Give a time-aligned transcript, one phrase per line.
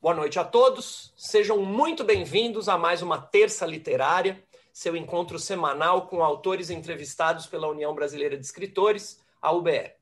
[0.00, 1.12] Boa noite a todos.
[1.16, 7.66] Sejam muito bem-vindos a mais uma Terça Literária, seu encontro semanal com autores entrevistados pela
[7.66, 9.92] União Brasileira de Escritores, a UBE.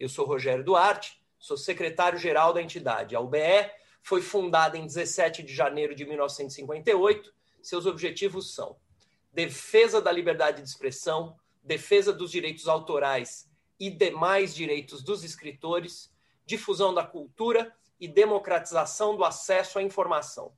[0.00, 3.14] Eu sou Rogério Duarte, sou secretário-geral da entidade.
[3.14, 3.70] A UBE
[4.02, 7.32] foi fundada em 17 de janeiro de 1958.
[7.62, 8.76] Seus objetivos são
[9.32, 16.12] defesa da liberdade de expressão, defesa dos direitos autorais e demais direitos dos escritores,
[16.44, 20.52] difusão da cultura e democratização do acesso à informação.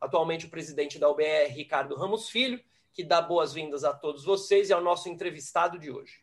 [0.00, 2.60] Atualmente, o presidente da UBR, é Ricardo Ramos Filho,
[2.92, 6.20] que dá boas-vindas a todos vocês e ao nosso entrevistado de hoje.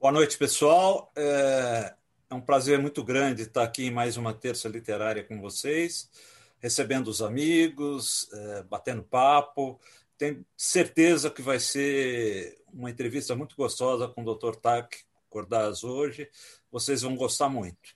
[0.00, 1.12] Boa noite, pessoal.
[1.14, 1.94] É,
[2.30, 6.10] é um prazer muito grande estar aqui em mais uma terça literária com vocês,
[6.58, 9.78] recebendo os amigos, é, batendo papo.
[10.16, 14.56] Tenho certeza que vai ser uma entrevista muito gostosa com o Dr.
[14.56, 16.30] Tak Cordaz hoje.
[16.70, 17.94] Vocês vão gostar muito.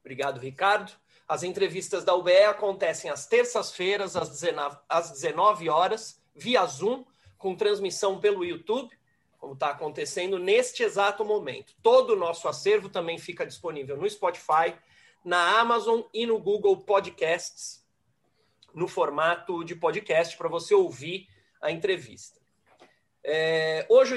[0.00, 0.92] Obrigado, Ricardo.
[1.28, 7.04] As entrevistas da UBE acontecem às terças-feiras, às 19, às 19 horas, via Zoom,
[7.38, 8.90] com transmissão pelo YouTube,
[9.38, 11.74] como está acontecendo neste exato momento.
[11.82, 14.74] Todo o nosso acervo também fica disponível no Spotify,
[15.24, 17.86] na Amazon e no Google Podcasts,
[18.74, 21.28] no formato de podcast, para você ouvir
[21.60, 22.40] a entrevista.
[23.22, 24.14] É, hoje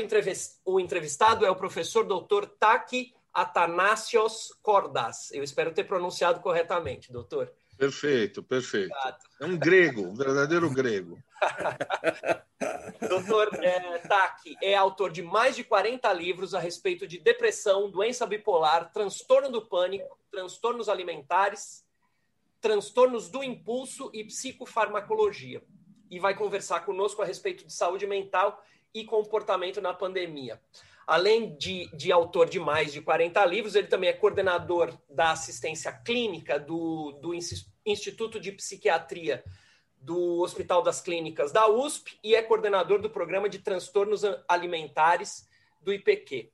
[0.65, 5.31] o, entrevistado é o professor doutor Taki Atanasios Cordas.
[5.31, 7.51] Eu espero ter pronunciado corretamente, doutor.
[7.77, 8.93] Perfeito, perfeito.
[9.39, 11.17] É um grego, um verdadeiro grego.
[13.09, 18.25] doutor é, Taki é autor de mais de 40 livros a respeito de depressão, doença
[18.27, 21.83] bipolar, transtorno do pânico, transtornos alimentares,
[22.61, 25.63] transtornos do impulso e psicofarmacologia.
[26.09, 30.61] E vai conversar conosco a respeito de saúde mental e comportamento na pandemia.
[31.05, 35.91] Além de, de, autor de mais de 40 livros, ele também é coordenador da assistência
[35.91, 37.33] clínica do, do
[37.85, 39.43] Instituto de Psiquiatria
[39.97, 45.47] do Hospital das Clínicas da USP e é coordenador do programa de transtornos alimentares
[45.81, 46.51] do IPQ.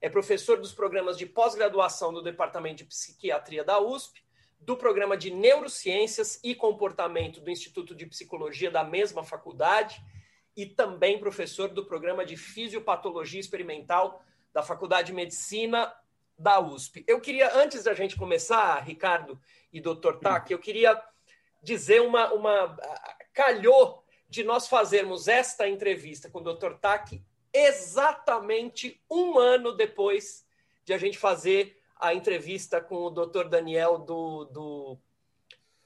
[0.00, 4.22] É professor dos programas de pós-graduação do Departamento de Psiquiatria da USP,
[4.58, 10.02] do programa de Neurociências e Comportamento do Instituto de Psicologia da mesma faculdade
[10.56, 14.22] e também professor do programa de Fisiopatologia Experimental
[14.52, 15.92] da Faculdade de Medicina
[16.38, 17.04] da USP.
[17.06, 19.40] Eu queria, antes da gente começar, Ricardo
[19.72, 21.00] e doutor Tak, eu queria
[21.62, 22.76] dizer uma, uma.
[23.32, 27.22] Calhou de nós fazermos esta entrevista com o doutor Tak
[27.52, 30.46] exatamente um ano depois
[30.84, 34.98] de a gente fazer a entrevista com o doutor Daniel do, do,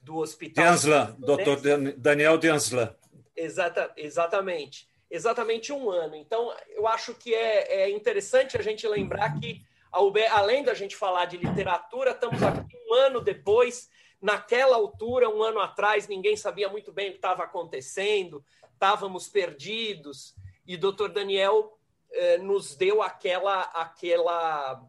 [0.00, 0.64] do hospital.
[0.64, 1.60] Densla, doutor
[1.96, 2.96] Daniel Densla.
[3.36, 4.88] Exata, exatamente.
[5.10, 6.14] Exatamente um ano.
[6.16, 9.62] Então, eu acho que é, é interessante a gente lembrar que,
[9.92, 13.88] a UB, além da gente falar de literatura, estamos aqui um ano depois.
[14.20, 20.34] Naquela altura, um ano atrás, ninguém sabia muito bem o que estava acontecendo, estávamos perdidos,
[20.66, 21.78] e doutor Daniel
[22.10, 24.82] eh, nos deu aquela, aquela,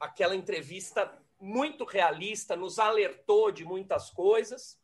[0.00, 4.78] aquela entrevista muito realista, nos alertou de muitas coisas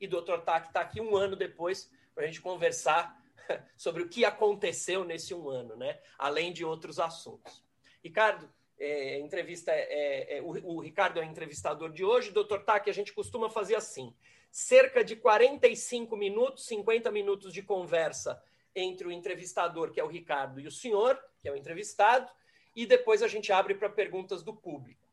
[0.00, 0.38] e Dr.
[0.44, 3.20] Tak está aqui um ano depois para a gente conversar
[3.76, 5.98] sobre o que aconteceu nesse um ano, né?
[6.18, 7.62] além de outros assuntos.
[8.02, 8.48] Ricardo,
[8.78, 12.30] é, entrevista é, é, é o, o, Ricardo é o entrevistador de hoje.
[12.30, 14.14] Doutor Tak, a gente costuma fazer assim:
[14.50, 18.40] cerca de 45 minutos, 50 minutos de conversa
[18.74, 22.30] entre o entrevistador, que é o Ricardo, e o senhor, que é o entrevistado,
[22.76, 25.08] e depois a gente abre para perguntas do público.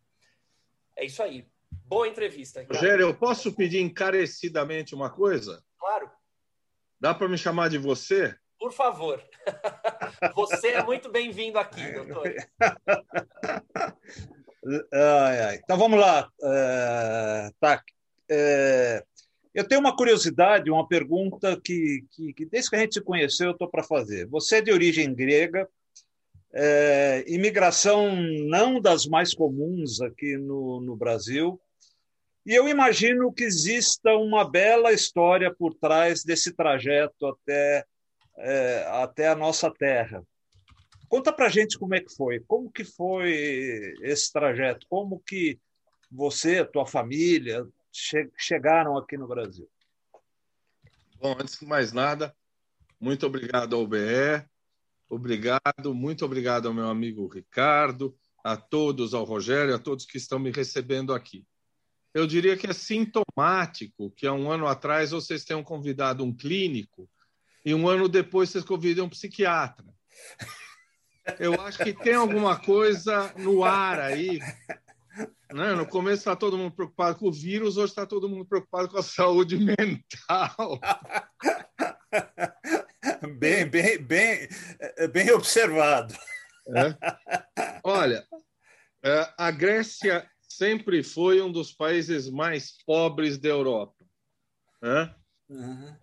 [0.96, 1.48] É isso aí.
[1.88, 2.62] Boa entrevista.
[2.62, 2.80] Ricardo.
[2.80, 5.64] Rogério, eu posso pedir encarecidamente uma coisa?
[5.80, 6.10] Claro.
[7.00, 8.36] Dá para me chamar de você?
[8.58, 9.22] Por favor.
[10.34, 12.34] Você é muito bem-vindo aqui, doutor.
[14.92, 15.60] Ai, ai.
[15.64, 16.28] Então vamos lá.
[16.42, 17.84] É, tá.
[18.28, 19.04] É,
[19.54, 23.48] eu tenho uma curiosidade, uma pergunta que, que, que desde que a gente se conheceu
[23.48, 24.26] eu estou para fazer.
[24.28, 25.70] Você é de origem grega,
[26.52, 28.16] é, imigração
[28.48, 31.62] não das mais comuns aqui no, no Brasil,
[32.46, 37.84] e eu imagino que exista uma bela história por trás desse trajeto até,
[38.38, 40.24] é, até a nossa terra.
[41.10, 45.60] Conta para gente como é que foi, como que foi esse trajeto, como que
[46.12, 49.68] você, tua família che chegaram aqui no Brasil.
[51.18, 52.36] Bom, antes de mais nada,
[53.00, 54.46] muito obrigado ao BE,
[55.10, 60.38] obrigado, muito obrigado ao meu amigo Ricardo, a todos, ao Rogério, a todos que estão
[60.38, 61.44] me recebendo aqui
[62.16, 67.08] eu diria que é sintomático que há um ano atrás vocês tenham convidado um clínico
[67.64, 69.86] e um ano depois vocês convidam um psiquiatra.
[71.40, 74.40] Eu acho que tem alguma coisa no ar aí
[75.54, 75.74] Né?
[75.74, 78.98] No começo está todo mundo preocupado com o vírus, hoje está todo mundo preocupado com
[78.98, 80.80] a saúde mental.
[83.38, 84.50] bem, bem, bem,
[85.14, 86.14] bem observado.
[86.68, 87.80] É.
[87.84, 88.26] Olha,
[89.04, 94.06] é, a Grécia sempre foi um dos países mais pobres da Europa.
[94.82, 95.16] Né?
[95.50, 95.96] Uhum.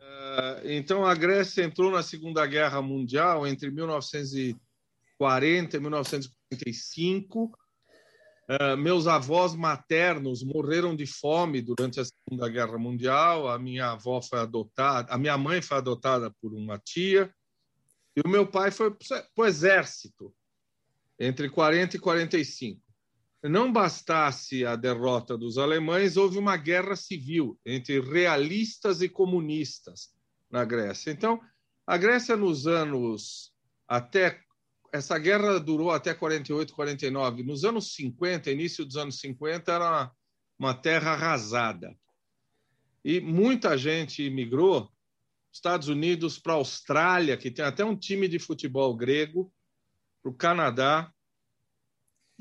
[0.65, 7.59] Então, a Grécia entrou na Segunda Guerra Mundial entre 1940 e 1945.
[8.49, 13.49] Uh, meus avós maternos morreram de fome durante a Segunda Guerra Mundial.
[13.49, 17.33] A minha avó foi adotada, a minha mãe foi adotada por uma tia
[18.17, 20.35] e o meu pai foi para o exército
[21.19, 22.92] entre 40 e 45
[23.49, 30.11] não bastasse a derrota dos alemães, houve uma guerra civil entre realistas e comunistas
[30.51, 31.11] na Grécia.
[31.11, 31.41] Então,
[31.87, 33.53] a Grécia nos anos
[33.89, 34.41] até
[34.93, 37.43] essa guerra durou até 48, 49.
[37.43, 40.13] Nos anos 50, início dos anos 50, era uma,
[40.59, 41.97] uma terra arrasada.
[43.03, 44.93] E muita gente imigrou
[45.51, 49.53] Estados Unidos para a Austrália, que tem até um time de futebol grego,
[50.23, 51.13] para o Canadá,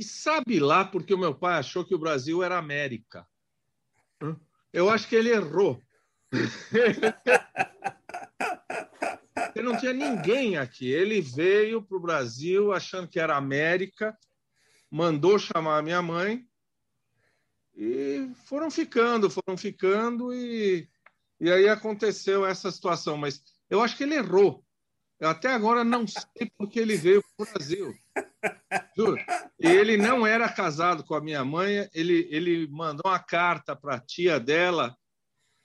[0.01, 3.27] e sabe lá porque o meu pai achou que o Brasil era América.
[4.73, 5.79] Eu acho que ele errou.
[9.53, 10.89] Ele não tinha ninguém aqui.
[10.89, 14.17] Ele veio para o Brasil achando que era América,
[14.89, 16.47] mandou chamar a minha mãe
[17.75, 20.87] e foram ficando, foram ficando e,
[21.39, 23.17] e aí aconteceu essa situação.
[23.17, 24.65] Mas eu acho que ele errou.
[25.19, 27.93] Eu até agora não sei porque ele veio para o Brasil.
[28.95, 29.17] Juro.
[29.59, 33.95] E ele não era casado com a minha mãe, ele, ele mandou uma carta para
[33.95, 34.95] a tia dela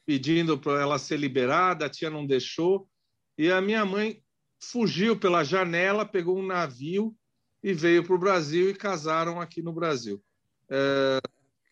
[0.06, 2.88] pedindo para ela ser liberada, a tia não deixou,
[3.36, 4.22] e a minha mãe
[4.62, 7.14] fugiu pela janela, pegou um navio
[7.62, 10.22] e veio para o Brasil e casaram aqui no Brasil.
[10.70, 11.18] É,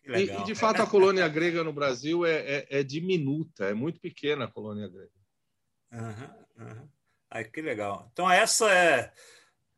[0.05, 3.99] e, e, de fato, a colônia grega no Brasil é, é, é, diminuta, é muito
[3.99, 5.09] pequena a colônia grega.
[5.93, 6.89] Uhum, uhum.
[7.31, 8.09] Ai, que legal.
[8.11, 9.11] Então, essa é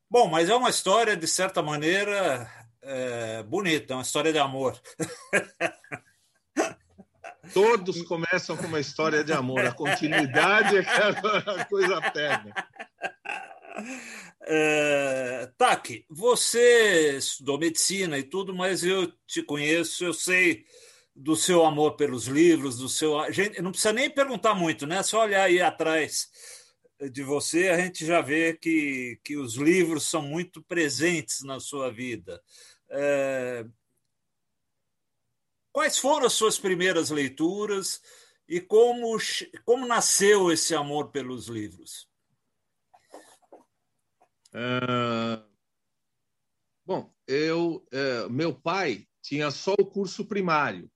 [0.09, 2.49] Bom, mas é uma história, de certa maneira,
[2.81, 4.79] é, bonita, é uma história de amor.
[7.53, 9.65] Todos começam com uma história de amor.
[9.65, 12.53] A continuidade é que a coisa pega.
[14.41, 20.65] É, Taki, você estudou medicina e tudo, mas eu te conheço, eu sei
[21.13, 23.29] do seu amor pelos livros, do seu.
[23.31, 25.03] Gente, não precisa nem perguntar muito, né?
[25.03, 26.29] Só olhar aí atrás
[27.11, 31.91] de você, a gente já vê que, que os livros são muito presentes na sua
[31.91, 32.41] vida.
[32.89, 33.65] É...
[35.71, 38.01] Quais foram as suas primeiras leituras
[38.47, 39.15] e como,
[39.63, 42.09] como nasceu esse amor pelos livros?
[44.53, 45.43] É...
[46.83, 50.89] Bom, eu, é, meu pai tinha só o curso primário.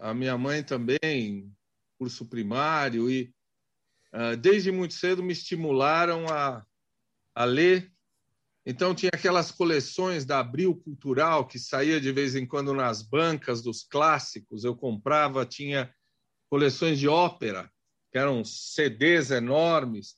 [0.00, 1.54] A minha mãe também,
[1.98, 3.30] curso primário, e
[4.40, 6.64] desde muito cedo me estimularam a,
[7.34, 7.92] a ler.
[8.66, 13.62] Então, tinha aquelas coleções da Abril Cultural que saía de vez em quando nas bancas
[13.62, 14.64] dos clássicos.
[14.64, 15.92] Eu comprava, tinha
[16.50, 17.70] coleções de ópera,
[18.12, 20.16] que eram CDs enormes.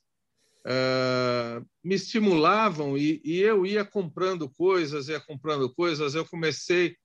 [0.65, 6.15] Uh, me estimulavam e, e, eu ia comprando coisas, ia comprando coisas.
[6.15, 6.97] Eu comecei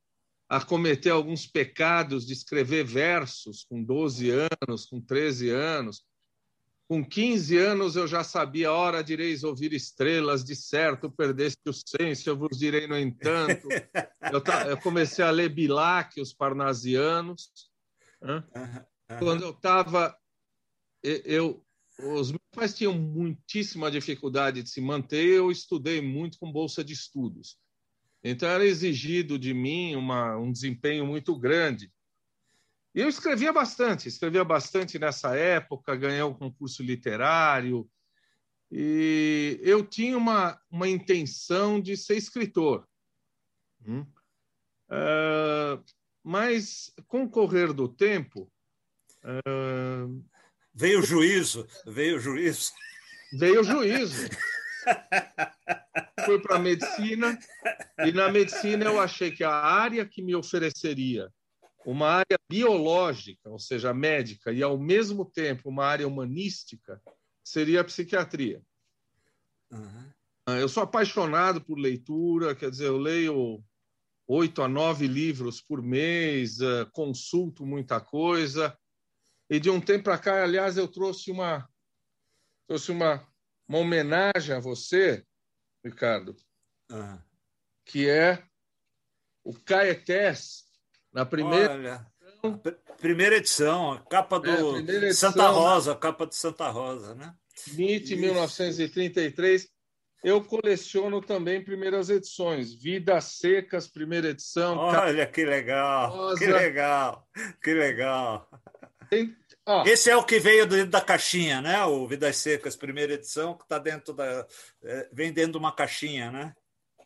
[0.48, 6.02] a cometer alguns pecados de escrever versos com 12 anos, com 13 anos.
[6.88, 12.30] Com 15 anos eu já sabia, hora direis ouvir estrelas, de certo perdeste o senso,
[12.30, 13.68] eu vos direi no entanto.
[14.30, 17.50] Eu, eu comecei a ler Bilac, os parnasianos.
[18.20, 18.44] Né?
[19.18, 20.14] Quando eu estava...
[21.02, 21.64] Eu,
[21.98, 26.92] os meus pais tinham muitíssima dificuldade de se manter, eu estudei muito com bolsa de
[26.92, 27.56] estudos.
[28.22, 31.90] Então era exigido de mim uma, um desempenho muito grande.
[32.98, 37.88] E eu escrevia bastante, escrevia bastante nessa época, ganhei um concurso literário,
[38.72, 42.84] e eu tinha uma, uma intenção de ser escritor.
[43.86, 44.00] Hum?
[44.90, 45.80] Uh,
[46.24, 48.50] mas, com o correr do tempo.
[49.22, 50.20] Uh,
[50.74, 52.72] veio o juízo, veio o juízo.
[53.32, 54.28] Veio o juízo.
[56.24, 57.38] Fui para a medicina,
[58.04, 61.32] e na medicina eu achei que a área que me ofereceria
[61.90, 67.00] uma área biológica, ou seja, médica, e ao mesmo tempo uma área humanística,
[67.42, 68.62] seria a psiquiatria.
[69.70, 70.12] Uhum.
[70.60, 73.64] Eu sou apaixonado por leitura, quer dizer, eu leio
[74.26, 78.78] oito a nove livros por mês, eh, consulto muita coisa.
[79.48, 81.66] E de um tempo para cá, aliás, eu trouxe uma
[82.66, 83.26] trouxe uma,
[83.66, 85.24] uma homenagem a você,
[85.82, 86.36] Ricardo,
[86.90, 87.18] uhum.
[87.86, 88.46] que é
[89.42, 90.67] o Caetés,
[91.12, 91.72] na primeira.
[91.72, 92.06] Olha,
[93.00, 97.34] primeira edição, a capa do é, edição, Santa Rosa, capa de Santa Rosa, né?
[97.74, 99.68] NIT 1933.
[100.22, 102.74] Eu coleciono também primeiras edições.
[102.74, 104.76] Vidas Secas, primeira edição.
[104.76, 106.38] Olha que legal, Rosa.
[106.38, 107.28] que legal,
[107.62, 108.48] que legal.
[109.08, 109.34] Tem,
[109.86, 111.84] Esse é o que veio dentro da caixinha, né?
[111.84, 114.46] O Vidas Secas, primeira edição, que está dentro da.
[114.82, 116.54] É, vem dentro de uma caixinha, né?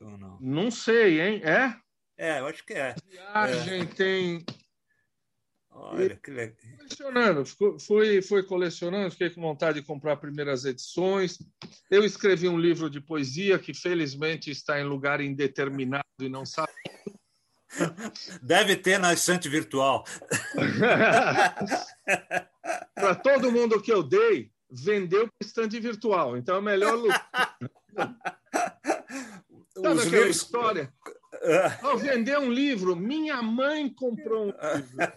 [0.01, 0.39] Não?
[0.41, 1.43] não sei, hein?
[1.45, 1.77] É?
[2.23, 2.95] É, eu acho que é.
[3.11, 3.87] Viagem é.
[3.87, 4.47] tem.
[5.73, 6.55] Olha, que legal.
[6.77, 7.45] Colecionando,
[7.81, 11.39] fui, fui colecionando, fiquei com vontade de comprar primeiras edições.
[11.91, 16.71] Eu escrevi um livro de poesia que, felizmente, está em lugar indeterminado e não sabe.
[18.41, 20.05] Deve ter na estante virtual.
[22.95, 26.37] Para todo mundo que eu dei, vendeu para estante virtual.
[26.37, 26.97] Então é melhor.
[29.75, 30.37] Sabe aquela livros...
[30.37, 30.95] história?
[31.83, 35.13] Ao vender um livro, minha mãe comprou um livro.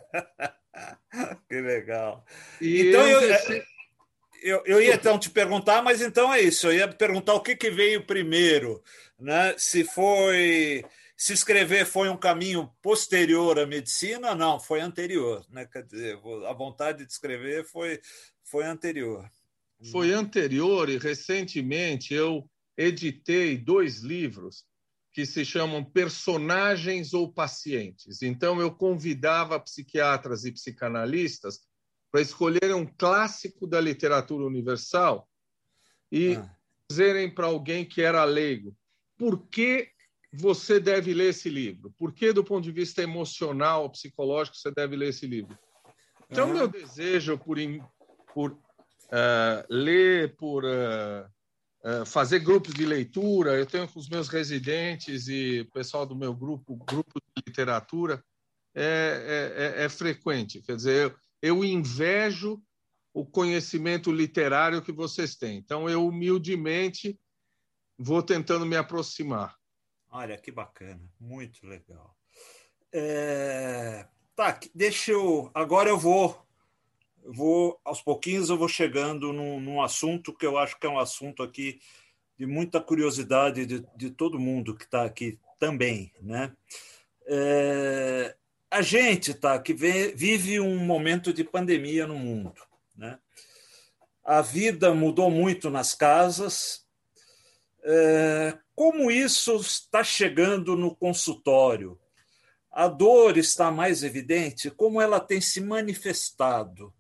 [1.48, 2.26] que legal.
[2.60, 3.64] E então eu, eu,
[4.42, 6.68] eu, eu, ia então te perguntar, mas então é isso.
[6.68, 8.84] Eu ia perguntar o que, que veio primeiro,
[9.20, 9.56] né?
[9.58, 10.84] Se foi
[11.18, 15.66] se escrever foi um caminho posterior à medicina, não, foi anterior, né?
[15.66, 18.02] Quer dizer, a vontade de escrever foi
[18.44, 19.30] foi anterior.
[19.92, 24.66] Foi anterior e recentemente eu editei dois livros
[25.16, 28.22] que se chamam personagens ou pacientes.
[28.22, 31.62] Então, eu convidava psiquiatras e psicanalistas
[32.12, 35.28] para escolherem um clássico da literatura universal
[36.12, 36.56] e ah.
[36.90, 38.76] dizerem para alguém que era leigo
[39.18, 39.90] por que
[40.34, 41.94] você deve ler esse livro?
[41.98, 45.58] Por que, do ponto de vista emocional, psicológico, você deve ler esse livro?
[46.30, 47.58] Então, meu desejo por,
[48.34, 51.26] por uh, ler, por uh,
[52.06, 53.54] fazer grupos de leitura.
[53.54, 58.24] Eu tenho com os meus residentes e o pessoal do meu grupo, grupo de literatura,
[58.74, 60.62] é, é, é, é frequente.
[60.62, 62.62] Quer dizer, eu, eu invejo
[63.14, 65.58] o conhecimento literário que vocês têm.
[65.58, 67.18] Então, eu humildemente
[67.98, 69.56] vou tentando me aproximar.
[70.10, 72.16] Olha, que bacana, muito legal.
[72.92, 74.08] É...
[74.36, 75.50] Tá, deixa eu.
[75.54, 76.45] Agora eu vou
[77.26, 81.00] vou aos pouquinhos eu vou chegando num, num, assunto que eu acho que é um
[81.00, 81.80] assunto aqui
[82.38, 86.54] de muita curiosidade de, de todo mundo que está aqui também, né?
[87.28, 88.36] É,
[88.70, 92.62] a gente tá que vive um momento de pandemia no mundo,
[92.96, 93.18] né?
[94.24, 96.86] A vida mudou muito nas casas.
[97.84, 102.00] É, como isso está chegando no consultório?
[102.72, 104.70] A dor está mais evidente?
[104.70, 106.94] Como ela tem se manifestado?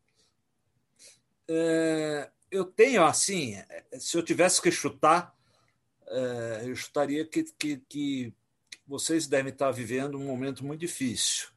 [1.48, 3.56] É, eu tenho, assim,
[4.00, 5.36] se eu tivesse que chutar,
[6.08, 8.34] é, eu chutaria que, que, que,
[8.88, 11.48] vocês devem estar vivendo um momento muito difícil.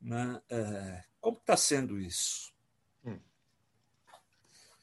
[0.00, 0.40] Né?
[0.48, 2.52] É, como está sendo isso?
[3.04, 3.18] Hum.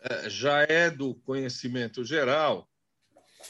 [0.01, 2.69] É, já é do conhecimento geral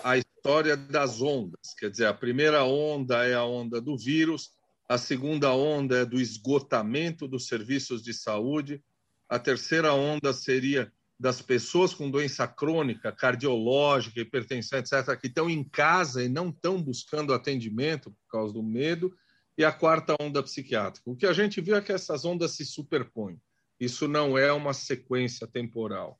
[0.03, 1.73] a história das ondas.
[1.73, 4.51] Quer dizer, a primeira onda é a onda do vírus,
[4.87, 8.83] a segunda onda é do esgotamento dos serviços de saúde,
[9.27, 15.63] a terceira onda seria das pessoas com doença crônica, cardiológica, hipertensão, etc., que estão em
[15.63, 19.15] casa e não estão buscando atendimento por causa do medo,
[19.57, 21.09] e a quarta onda psiquiátrica.
[21.09, 23.39] O que a gente viu é que essas ondas se superpõem.
[23.79, 26.19] Isso não é uma sequência temporal.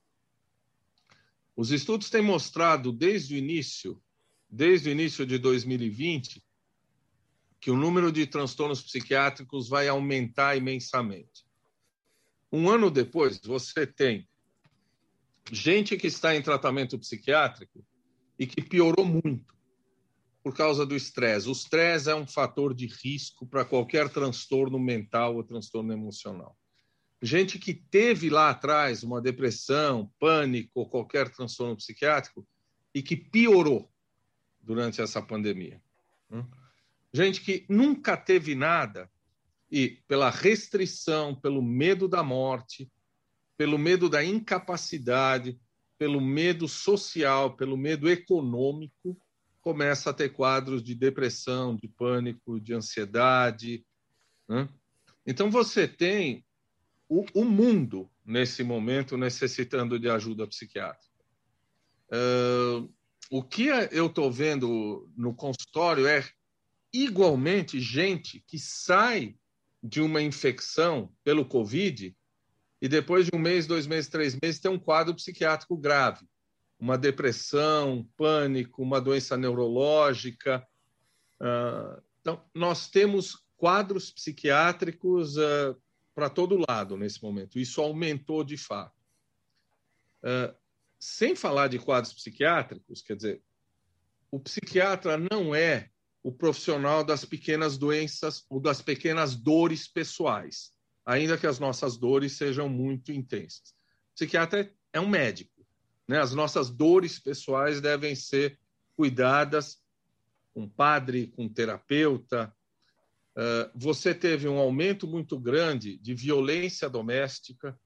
[1.56, 4.02] Os estudos têm mostrado desde o início,
[4.50, 6.44] desde o início de 2020,
[7.60, 11.45] que o número de transtornos psiquiátricos vai aumentar imensamente.
[12.56, 14.26] Um ano depois, você tem
[15.52, 17.86] gente que está em tratamento psiquiátrico
[18.40, 19.54] e que piorou muito
[20.42, 21.50] por causa do estresse.
[21.50, 26.58] O estresse é um fator de risco para qualquer transtorno mental ou transtorno emocional.
[27.22, 32.48] Gente que teve lá atrás uma depressão, pânico ou qualquer transtorno psiquiátrico
[32.94, 33.92] e que piorou
[34.62, 35.82] durante essa pandemia.
[36.32, 36.46] Hum?
[37.14, 39.12] Gente que nunca teve nada
[39.72, 42.90] e, pela restrição, pelo medo da morte,
[43.58, 45.60] pelo medo da incapacidade,
[45.98, 49.18] pelo medo social, pelo medo econômico,
[49.62, 53.86] começa a ter quadros de depressão, de pânico, de ansiedade.
[54.48, 54.70] Né?
[55.26, 56.46] Então, você tem
[57.10, 61.16] o, o, mundo, nesse momento, necessitando de ajuda psiquiátrica.
[62.12, 62.94] Uh,
[63.32, 66.24] o que eu estou vendo no consultório é,
[66.94, 69.36] igualmente, gente que sai
[69.88, 72.16] de uma infecção pelo Covid
[72.82, 76.28] e depois de um mês, dois meses, três meses, tem um quadro psiquiátrico grave,
[76.80, 80.68] uma depressão, pânico, uma doença neurológica.
[81.40, 85.80] Ah, então, nós temos quadros psiquiátricos uh,
[86.14, 87.60] para todo lado nesse momento.
[87.60, 89.00] Isso aumentou de fato.
[90.24, 90.54] Uh,
[91.00, 93.44] sem falar de quadros psiquiátricos, quer dizer,
[94.32, 95.92] o psiquiatra não é
[96.26, 100.72] o profissional das pequenas doenças ou das pequenas dores pessoais,
[101.06, 103.76] ainda que as nossas dores sejam muito intensas.
[104.10, 105.64] O psiquiatra é um médico.
[106.08, 106.20] Né?
[106.20, 108.58] As nossas dores pessoais devem ser
[108.96, 109.80] cuidadas
[110.52, 112.52] com padre, com terapeuta.
[113.38, 117.80] Uh, você teve um aumento muito grande de violência doméstica,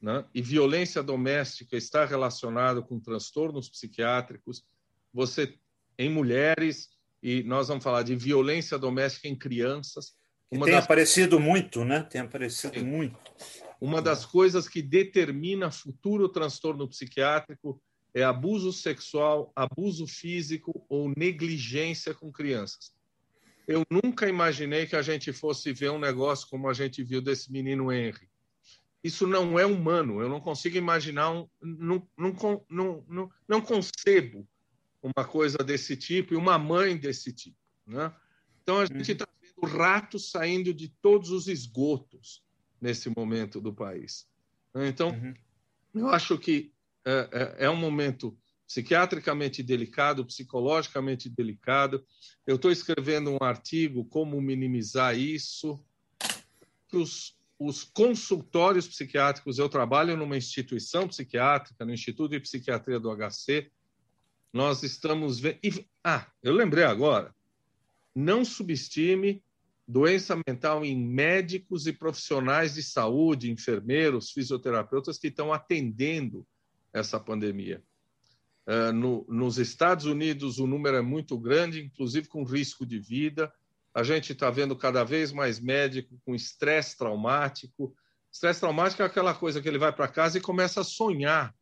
[0.00, 0.24] né?
[0.32, 4.64] e violência doméstica está relacionada com transtornos psiquiátricos.
[5.12, 5.58] Você,
[5.98, 10.12] em mulheres, e nós vamos falar de violência doméstica em crianças.
[10.50, 10.84] Uma tem das...
[10.84, 12.02] aparecido muito, né?
[12.02, 12.86] Tem aparecido Sim.
[12.86, 13.18] muito.
[13.80, 17.80] Uma das coisas que determina futuro transtorno psiquiátrico
[18.14, 22.92] é abuso sexual, abuso físico ou negligência com crianças.
[23.66, 27.52] Eu nunca imaginei que a gente fosse ver um negócio como a gente viu desse
[27.52, 28.28] menino Henry.
[29.04, 30.20] Isso não é humano.
[30.20, 34.48] Eu não consigo imaginar, um, não, não, não, não, não concebo
[35.16, 37.58] uma coisa desse tipo e uma mãe desse tipo.
[37.86, 38.12] Né?
[38.62, 39.66] Então a gente está uhum.
[39.66, 42.42] vendo ratos saindo de todos os esgotos
[42.80, 44.26] nesse momento do país.
[44.74, 45.34] Então, uhum.
[45.94, 46.72] eu acho que
[47.04, 52.04] é, é, é um momento psiquiatricamente delicado, psicologicamente delicado.
[52.46, 55.82] Eu estou escrevendo um artigo como minimizar isso.
[56.92, 63.72] Os, os consultórios psiquiátricos, eu trabalho numa instituição psiquiátrica, no Instituto de Psiquiatria do HC.
[64.52, 65.58] Nós estamos vendo.
[66.02, 67.34] Ah, eu lembrei agora.
[68.14, 69.42] Não subestime
[69.88, 76.46] doença mental em médicos e profissionais de saúde, enfermeiros, fisioterapeutas que estão atendendo
[76.92, 77.82] essa pandemia.
[78.66, 83.50] Uh, no, nos Estados Unidos, o número é muito grande, inclusive com risco de vida.
[83.94, 87.96] A gente está vendo cada vez mais médico com estresse traumático.
[88.30, 91.54] Estresse traumático é aquela coisa que ele vai para casa e começa a sonhar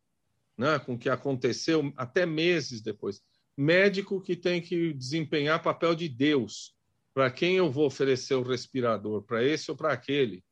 [0.57, 3.21] né, com o que aconteceu até meses depois.
[3.55, 6.75] Médico que tem que desempenhar papel de Deus.
[7.13, 9.23] Para quem eu vou oferecer o respirador?
[9.23, 10.43] Para esse ou para aquele?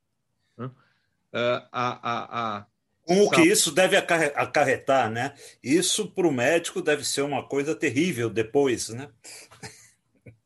[0.57, 0.65] Né?
[0.65, 2.67] Uh, a, a, a
[3.05, 5.35] com o que isso deve acarretar, né?
[5.63, 9.09] Isso para o médico deve ser uma coisa terrível depois, né?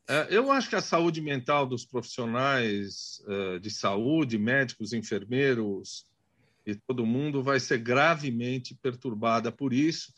[0.09, 6.08] É, eu acho que a saúde mental dos profissionais uh, de saúde, médicos, enfermeiros
[6.65, 10.13] e todo mundo vai ser gravemente perturbada por isso.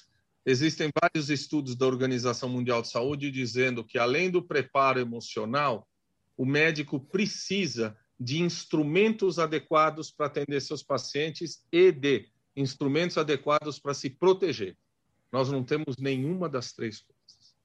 [0.45, 5.87] Existem vários estudos da Organização Mundial de Saúde dizendo que, além do preparo emocional,
[6.35, 13.93] o médico precisa de instrumentos adequados para atender seus pacientes e de instrumentos adequados para
[13.93, 14.77] se proteger.
[15.31, 17.55] Nós não temos nenhuma das três coisas.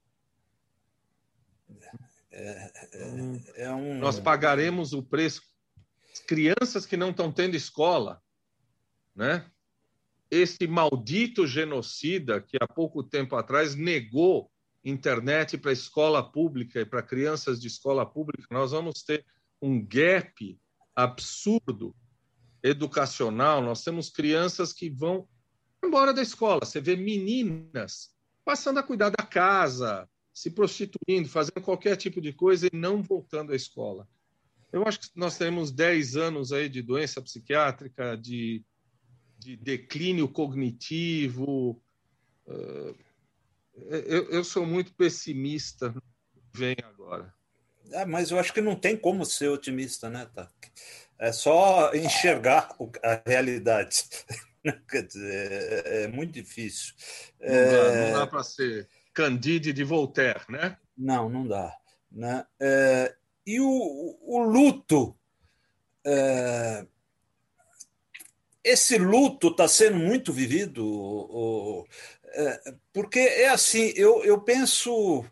[2.30, 3.98] É, é, é um...
[3.98, 5.42] Nós pagaremos o preço.
[6.26, 8.22] Crianças que não estão tendo escola,
[9.16, 9.50] né?
[10.30, 14.50] Esse maldito genocida que há pouco tempo atrás negou
[14.84, 19.24] internet para escola pública e para crianças de escola pública, nós vamos ter
[19.60, 20.58] um gap
[20.94, 21.94] absurdo
[22.62, 23.62] educacional.
[23.62, 25.28] Nós temos crianças que vão
[25.84, 26.64] embora da escola.
[26.64, 32.68] Você vê meninas passando a cuidar da casa, se prostituindo, fazendo qualquer tipo de coisa
[32.72, 34.08] e não voltando à escola.
[34.72, 38.62] Eu acho que nós temos 10 anos aí de doença psiquiátrica, de,
[39.38, 41.82] de declínio cognitivo.
[42.46, 42.96] Uh,
[43.74, 45.94] eu, eu sou muito pessimista.
[46.54, 47.34] Vem agora.
[47.92, 50.50] É, mas eu acho que não tem como ser otimista, né, tá?
[51.18, 52.68] É só enxergar
[53.02, 54.04] a realidade.
[54.90, 55.52] Quer dizer,
[55.86, 56.94] é, é muito difícil.
[57.40, 58.12] Não é...
[58.12, 60.76] dá, dá para ser Candide de Voltaire, né?
[60.96, 61.72] Não, não dá.
[62.10, 62.44] Né?
[62.60, 63.14] É...
[63.46, 65.16] E o, o luto.
[66.04, 66.86] É...
[68.68, 71.86] Esse luto está sendo muito vivido, o...
[72.38, 75.24] É, porque é assim, eu, eu penso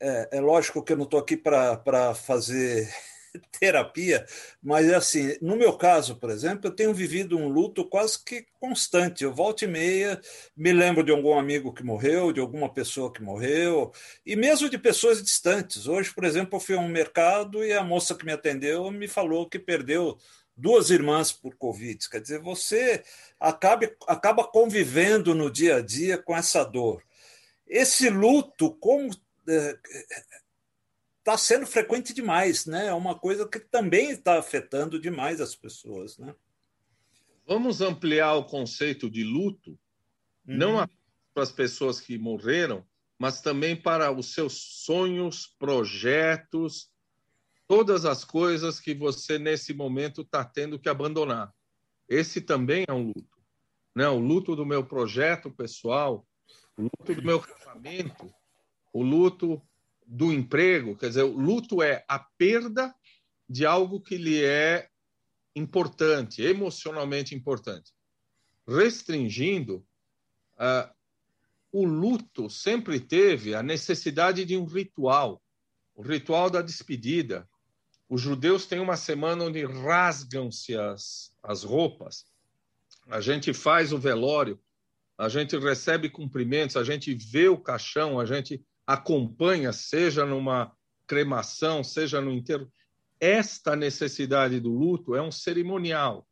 [0.00, 2.88] é, é lógico que eu não estou aqui para fazer
[3.60, 4.26] terapia,
[4.62, 8.46] mas é assim, no meu caso, por exemplo, eu tenho vivido um luto quase que
[8.58, 9.22] constante.
[9.22, 10.20] Eu volto e meia,
[10.56, 13.92] me lembro de algum amigo que morreu, de alguma pessoa que morreu,
[14.24, 15.86] e mesmo de pessoas distantes.
[15.86, 19.06] Hoje, por exemplo, eu fui a um mercado e a moça que me atendeu me
[19.06, 20.16] falou que perdeu
[20.56, 22.08] duas irmãs por Covid.
[22.08, 23.02] Quer dizer, você
[23.38, 27.02] acaba, acaba convivendo no dia a dia com essa dor.
[27.66, 29.10] Esse luto, como
[31.18, 32.86] está sendo frequente demais, né?
[32.86, 36.34] É uma coisa que também está afetando demais as pessoas, né?
[37.46, 39.70] Vamos ampliar o conceito de luto,
[40.46, 40.56] uhum.
[40.56, 40.88] não
[41.32, 42.84] para as pessoas que morreram,
[43.18, 46.89] mas também para os seus sonhos, projetos,
[47.70, 51.54] todas as coisas que você, nesse momento, está tendo que abandonar.
[52.08, 53.38] Esse também é um luto.
[53.94, 54.08] Né?
[54.08, 56.26] O luto do meu projeto pessoal,
[56.76, 58.28] o luto do meu casamento,
[58.92, 59.62] o luto
[60.04, 60.96] do emprego.
[60.96, 62.92] Quer dizer, o luto é a perda
[63.48, 64.88] de algo que lhe é
[65.54, 67.92] importante, emocionalmente importante.
[68.66, 69.86] Restringindo,
[70.56, 70.92] uh,
[71.70, 75.40] o luto sempre teve a necessidade de um ritual,
[75.94, 77.48] o ritual da despedida,
[78.10, 82.26] os judeus têm uma semana onde rasgam-se as, as roupas,
[83.08, 84.60] a gente faz o velório,
[85.16, 90.72] a gente recebe cumprimentos, a gente vê o caixão, a gente acompanha, seja numa
[91.06, 92.70] cremação, seja no enterro.
[93.20, 96.26] Esta necessidade do luto é um cerimonial.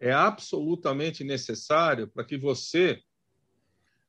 [0.00, 3.00] É absolutamente necessário para que você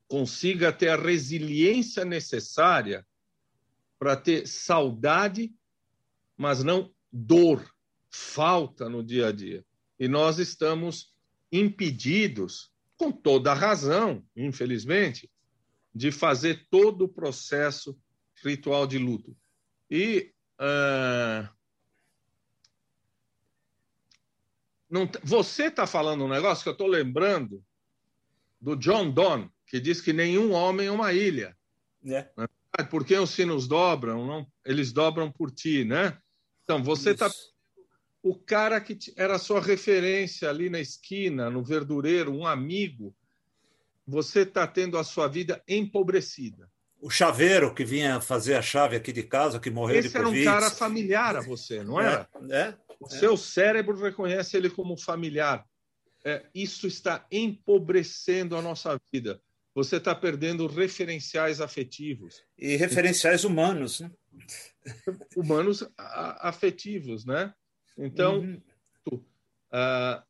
[0.08, 3.06] consiga ter a resiliência necessária
[4.00, 5.54] para ter saudade,
[6.36, 7.64] mas não dor,
[8.10, 9.64] falta no dia a dia.
[10.00, 11.14] E nós estamos
[11.52, 15.30] impedidos, com toda a razão, infelizmente,
[15.94, 17.96] de fazer todo o processo
[18.44, 19.38] ritual de luto.
[19.90, 21.48] E uh,
[24.90, 27.64] não, você está falando um negócio que eu estou lembrando
[28.60, 31.56] do John Donne, que diz que nenhum homem é uma ilha.
[32.06, 32.28] É.
[32.90, 36.18] Porque os sinos dobram, não, eles dobram por ti, né?
[36.64, 37.30] Então, você está.
[38.22, 43.14] O cara que era sua referência ali na esquina, no verdureiro, um amigo,
[44.08, 46.70] você está tendo a sua vida empobrecida.
[47.02, 50.40] O chaveiro que vinha fazer a chave aqui de casa, que morreu Esse de Covid.
[50.40, 52.30] Esse era um cara familiar a você, não era?
[52.50, 53.10] É, é o é.
[53.10, 55.66] seu cérebro reconhece ele como familiar.
[56.24, 59.42] É, isso está empobrecendo a nossa vida.
[59.76, 62.42] Você está perdendo referenciais afetivos.
[62.58, 64.00] E referenciais humanos.
[64.00, 64.12] Né?
[65.36, 67.54] Humanos afetivos, né?
[67.98, 68.62] Então, uhum.
[69.12, 70.24] uh,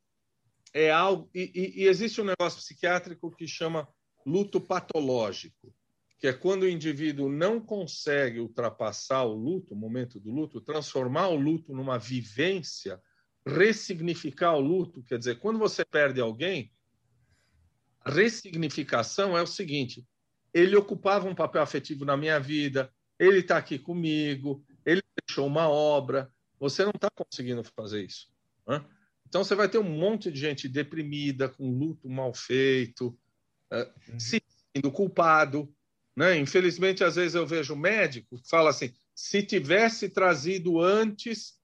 [0.72, 3.88] é algo e, e, existe um negócio psiquiátrico que chama
[4.26, 5.74] luto patológico,
[6.18, 11.28] que é quando o indivíduo não consegue ultrapassar o luto, o momento do luto, transformar
[11.28, 13.00] o luto numa vivência,
[13.46, 16.72] ressignificar o luto, quer dizer, quando você perde alguém,
[18.00, 20.06] a ressignificação é o seguinte:
[20.52, 25.68] ele ocupava um papel afetivo na minha vida, ele está aqui comigo, ele deixou uma
[25.68, 28.28] obra, você não está conseguindo fazer isso.
[28.66, 28.84] Né?
[29.28, 33.16] Então você vai ter um monte de gente deprimida, com luto mal feito,
[33.70, 34.20] é, uhum.
[34.20, 34.42] se
[34.74, 35.72] sentindo culpado.
[36.16, 36.38] Né?
[36.38, 41.58] Infelizmente, às vezes eu vejo médico que fala assim: se tivesse trazido antes,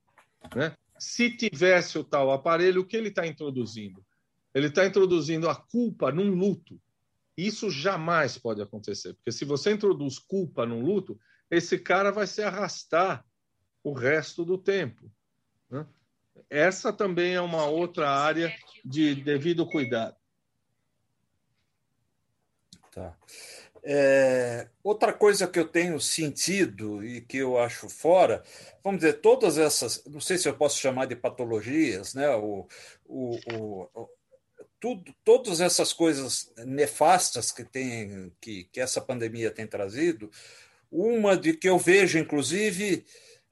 [0.55, 0.75] né?
[0.99, 4.05] se tivesse o tal aparelho, o que ele está introduzindo?
[4.55, 6.81] Ele está introduzindo a culpa num luto.
[7.37, 11.19] Isso jamais pode acontecer, porque se você introduz culpa num luto,
[11.51, 13.25] esse cara vai se arrastar
[13.83, 15.11] o resto do tempo.
[15.69, 15.87] Né?
[16.49, 20.17] Essa também é uma outra área de devido cuidado.
[22.93, 23.17] Tá.
[23.83, 28.43] É, outra coisa que eu tenho sentido e que eu acho fora,
[28.85, 32.29] vamos dizer, todas essas, não sei se eu posso chamar de patologias, né?
[32.37, 32.69] O,
[33.07, 34.09] o, o,
[34.79, 40.31] tudo, todas essas coisas nefastas que tem, que, que essa pandemia tem trazido,
[40.90, 43.05] uma de que eu vejo, inclusive,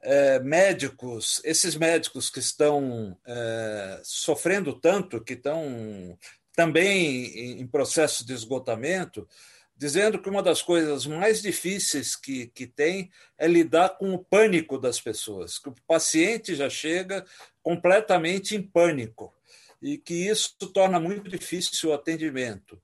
[0.02, 6.18] é, médicos, esses médicos que estão é, sofrendo tanto, que estão
[6.54, 9.28] também em, processo de esgotamento,
[9.76, 14.76] dizendo que uma das coisas mais difíceis que, que tem é lidar com o pânico
[14.76, 17.24] das pessoas, que o paciente já chega
[17.62, 19.32] completamente em pânico
[19.80, 22.80] e que isso torna muito difícil o atendimento.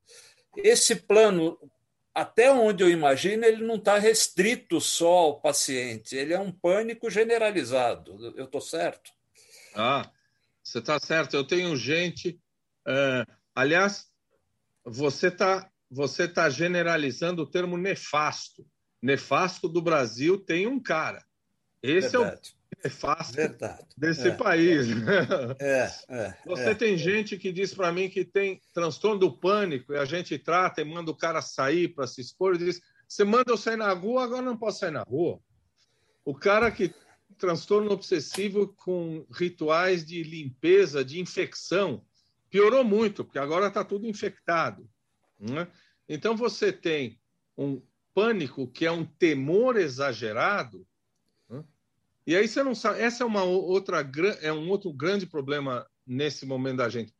[0.57, 1.59] Esse plano
[2.15, 7.11] até onde eu imagino, ele não está restrito só ao paciente, ele é um pânico
[7.11, 8.33] generalizado.
[8.37, 9.11] Eu estou certo?
[9.75, 10.09] Ah,
[10.63, 11.35] você está certo.
[11.35, 12.41] Eu tenho gente.
[12.87, 14.07] Uh, aliás,
[14.85, 18.67] você está você tá generalizando o termo nefasto.
[19.01, 21.25] Nefasto do Brasil tem um cara.
[21.83, 22.35] Esse Verdade.
[22.35, 23.87] é o nefasto Verdade.
[23.97, 24.87] desse é, país.
[25.59, 26.75] É, é, Você é.
[26.75, 30.83] tem gente que diz para mim que tem transtorno do pânico e a gente trata
[30.83, 33.93] e manda o cara sair para se expor e diz: você manda eu sair na
[33.93, 35.41] rua, agora não posso sair na rua.
[36.25, 36.95] O cara que
[37.39, 42.05] transtorno obsessivo com rituais de limpeza, de infecção,
[42.49, 44.89] piorou muito, porque agora está tudo infectado.
[45.39, 45.67] Né?
[46.09, 47.19] Então você tem
[47.57, 47.83] um
[48.15, 50.87] pânico que é um temor exagerado
[52.27, 53.01] e aí você não sabe.
[53.01, 54.09] Essa é uma outra
[54.41, 57.15] é um outro grande problema nesse momento da gente.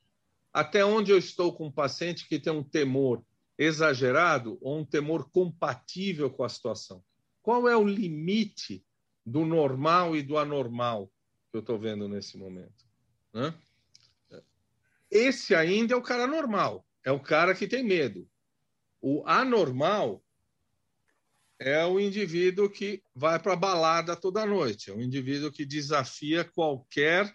[0.53, 3.25] Até onde eu estou com um paciente que tem um temor
[3.59, 7.03] exagerado ou um temor compatível com a situação?
[7.43, 8.85] Qual é o limite
[9.25, 11.11] do normal e do anormal
[11.51, 12.85] que eu estou vendo nesse momento.
[13.33, 13.55] Né?
[15.11, 18.29] Esse ainda é o cara normal, é o cara que tem medo.
[19.01, 20.23] O anormal
[21.65, 26.45] é o indivíduo que vai para a balada toda noite, é o indivíduo que desafia
[26.45, 27.35] qualquer,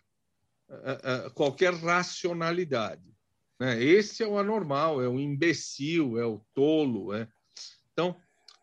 [0.69, 3.11] eh, eh, qualquer racionalidade.
[3.59, 3.83] Né?
[3.83, 7.11] Esse é o anormal, é o imbecil, é o tolo.
[7.11, 7.27] É...
[7.91, 8.15] Então,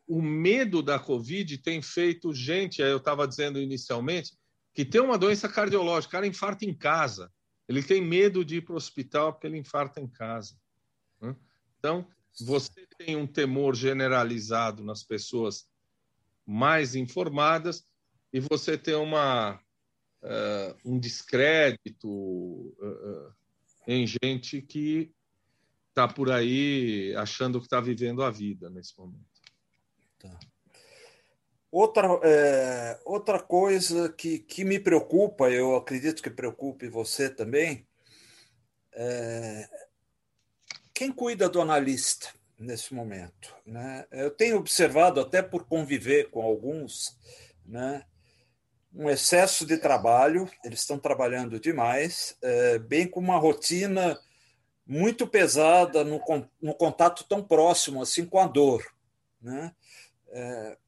[0.07, 4.39] o medo da Covid tem feito gente, eu estava dizendo inicialmente,
[4.73, 7.29] que tem uma doença cardiológica, o cara infarta em casa.
[7.69, 10.55] Ele tem medo de ir para o hospital porque ele infarta em casa.
[11.21, 11.35] Né?
[11.77, 12.07] Então,
[12.45, 15.67] você tem um temor generalizado nas pessoas
[16.45, 17.85] mais informadas
[18.33, 19.55] e você tem uma,
[20.23, 23.33] uh, um descrédito uh,
[23.87, 25.13] em gente que
[25.89, 29.25] está por aí achando que está vivendo a vida nesse momento.
[30.19, 30.39] Tá.
[31.71, 37.87] Outra, é, outra coisa que, que me preocupa, eu acredito que preocupe você também,
[38.95, 39.69] é,
[40.97, 43.55] quem cuida do analista nesse momento?
[43.67, 44.07] Né?
[44.11, 47.19] Eu tenho observado, até por conviver com alguns,
[47.67, 48.03] né,
[48.95, 54.19] um excesso de trabalho, eles estão trabalhando demais, é, bem com uma rotina
[54.87, 56.19] muito pesada no,
[56.63, 58.83] no contato tão próximo assim com a dor.
[59.39, 59.77] Né?
[60.29, 60.79] É,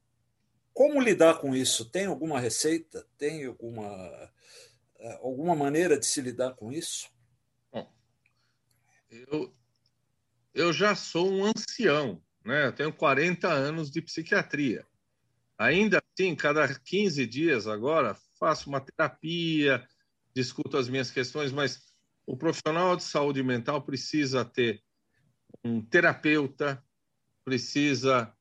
[0.73, 1.85] como lidar com isso?
[1.85, 3.05] Tem alguma receita?
[3.15, 4.31] Tem alguma,
[4.97, 7.11] é, alguma maneira de se lidar com isso?
[7.71, 7.87] Bom,
[9.11, 9.53] eu,
[10.53, 12.67] eu já sou um ancião, né?
[12.67, 14.85] eu tenho 40 anos de psiquiatria.
[15.57, 19.85] Ainda assim, cada 15 dias agora, faço uma terapia,
[20.33, 21.81] discuto as minhas questões, mas
[22.25, 24.81] o profissional de saúde mental precisa ter
[25.63, 26.81] um terapeuta,
[27.43, 28.33] precisa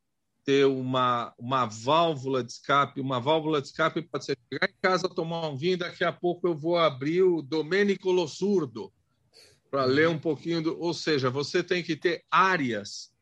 [0.44, 3.00] ter uma, uma válvula de escape.
[3.00, 6.46] Uma válvula de escape pode ser chegar em casa, tomar um vinho, daqui a pouco
[6.46, 8.92] eu vou abrir o Domenico Lossurdo
[9.70, 10.62] para ler um pouquinho.
[10.62, 10.80] Do...
[10.80, 13.12] Ou seja, você tem que ter áreas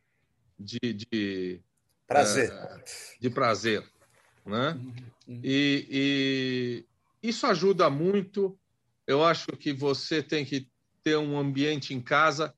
[0.58, 1.60] de, de
[2.06, 2.52] prazer.
[2.52, 3.90] Uh, de prazer.
[4.44, 4.70] Né?
[4.70, 5.40] Uhum.
[5.42, 6.84] E,
[7.22, 8.58] e isso ajuda muito.
[9.06, 10.70] Eu acho que você tem que
[11.02, 12.54] ter um ambiente em casa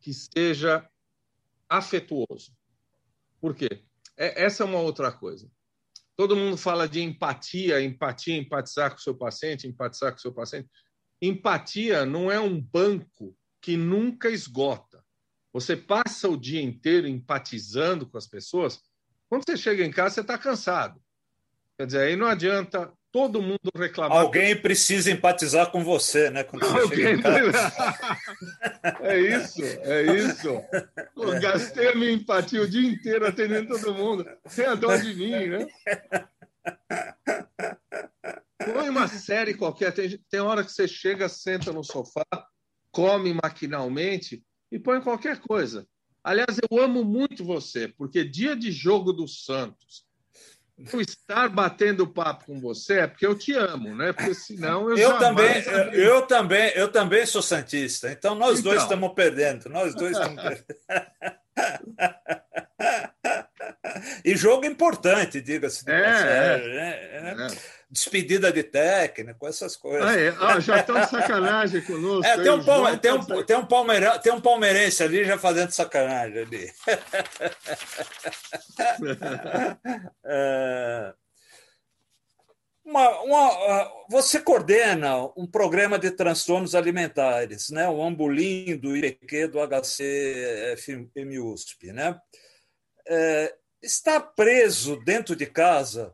[0.00, 0.86] que seja
[1.68, 2.54] afetuoso.
[3.40, 3.82] Por quê?
[4.16, 5.50] É, essa é uma outra coisa.
[6.14, 10.32] Todo mundo fala de empatia, empatia, empatizar com o seu paciente, empatizar com o seu
[10.32, 10.68] paciente.
[11.22, 15.04] Empatia não é um banco que nunca esgota.
[15.52, 18.80] Você passa o dia inteiro empatizando com as pessoas,
[19.28, 21.00] quando você chega em casa, você está cansado.
[21.78, 24.18] Quer dizer, aí não adianta todo mundo reclamar.
[24.18, 26.42] Alguém precisa empatizar com você, né?
[26.42, 27.22] Quando você Alguém...
[29.00, 30.48] é isso, é isso.
[31.16, 34.26] Eu gastei a minha empatia o dia inteiro atendendo todo mundo.
[34.56, 35.66] Tem a dó de mim, né?
[38.64, 39.92] Põe uma série qualquer.
[39.92, 42.24] Tem, tem hora que você chega, senta no sofá,
[42.90, 45.86] come maquinalmente e põe qualquer coisa.
[46.22, 50.06] Aliás, eu amo muito você, porque dia de jogo do Santos,
[50.92, 54.12] eu estar batendo papo com você é porque eu te amo, né?
[54.12, 58.10] Porque senão eu eu também eu também eu também sou santista.
[58.10, 59.68] Então nós então, dois estamos perdendo.
[59.68, 60.64] Nós dois estamos perdendo.
[64.24, 65.88] e jogo importante, diga-se.
[65.88, 67.34] É, é, é, é,
[67.92, 70.08] Despedida de técnico, essas coisas.
[70.08, 70.34] Ah, é.
[70.40, 72.24] ah já estão de sacanagem conosco.
[72.26, 72.96] É, tem, um palme...
[72.96, 74.18] tem, um, tem, um palmeira...
[74.18, 76.72] tem um palmeirense ali já fazendo sacanagem ali.
[80.24, 81.12] é...
[82.82, 87.86] Uma, uma, você coordena um programa de transtornos alimentares, né?
[87.90, 90.76] o Ambulim do IPQ do HC
[91.42, 91.92] USP.
[91.92, 92.18] Né?
[93.06, 96.10] É, está preso dentro de casa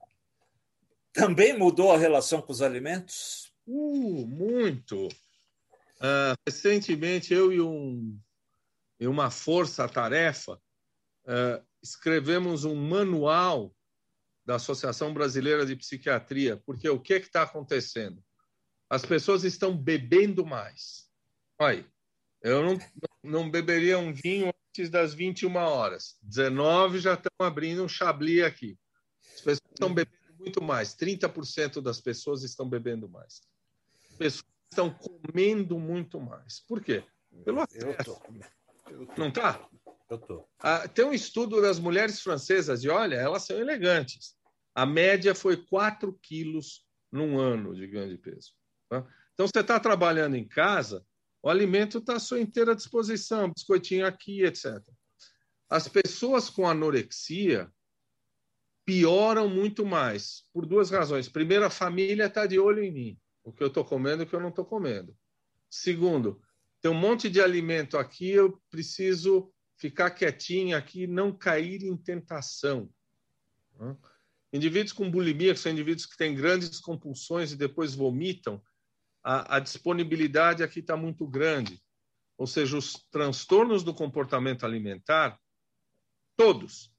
[1.19, 3.53] também mudou a relação com os alimentos?
[3.67, 5.09] Uh, muito.
[5.09, 8.17] Uh, recentemente, eu e, um,
[9.01, 13.75] e uma força-tarefa uh, escrevemos um manual
[14.47, 18.23] da Associação Brasileira de Psiquiatria, porque o que está acontecendo?
[18.89, 21.11] As pessoas estão bebendo mais.
[21.59, 21.85] Olha,
[22.41, 22.79] eu não,
[23.25, 26.17] não beberia um vinho antes das 21 horas.
[26.23, 28.79] 19 já estão abrindo um chablis aqui.
[29.35, 30.95] As pessoas estão bebendo muito mais.
[30.95, 33.41] 30% das pessoas estão bebendo mais.
[34.11, 36.61] As pessoas estão comendo muito mais.
[36.61, 37.05] Por quê?
[37.45, 38.21] Pelo acesso.
[39.17, 39.69] Não tá?
[40.09, 40.49] Eu tô.
[40.59, 44.35] Ah, tem um estudo das mulheres francesas e olha, elas são elegantes.
[44.75, 48.53] A média foi 4 quilos num ano de ganho de peso.
[48.89, 49.07] Tá?
[49.35, 51.05] Então, você está trabalhando em casa,
[51.43, 54.83] o alimento está à sua inteira disposição, biscoitinho aqui, etc.
[55.69, 57.71] As pessoas com anorexia
[58.89, 61.29] pioram muito mais, por duas razões.
[61.29, 64.27] Primeiro, a família está de olho em mim, o que eu estou comendo e o
[64.27, 65.15] que eu não estou comendo.
[65.69, 66.41] Segundo,
[66.81, 72.89] tem um monte de alimento aqui, eu preciso ficar quietinho aqui, não cair em tentação.
[74.55, 78.59] Indivíduos com bulimia, que são indivíduos que têm grandes compulsões e depois vomitam,
[79.23, 81.79] a, a disponibilidade aqui está muito grande.
[82.39, 85.39] Ou seja, os transtornos do comportamento alimentar,
[86.39, 86.91] todos,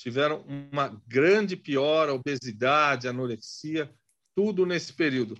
[0.00, 3.92] tiveram uma grande piora, obesidade, anorexia,
[4.34, 5.34] tudo nesse período.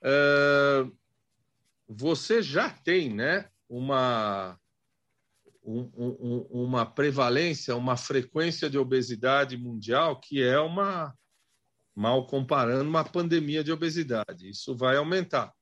[0.00, 0.96] Uh,
[1.88, 4.56] você já tem né, uma,
[5.64, 11.12] um, um, uma prevalência, uma frequência de obesidade mundial que é uma,
[11.92, 14.48] mal comparando, uma pandemia de obesidade.
[14.48, 15.52] Isso vai aumentar.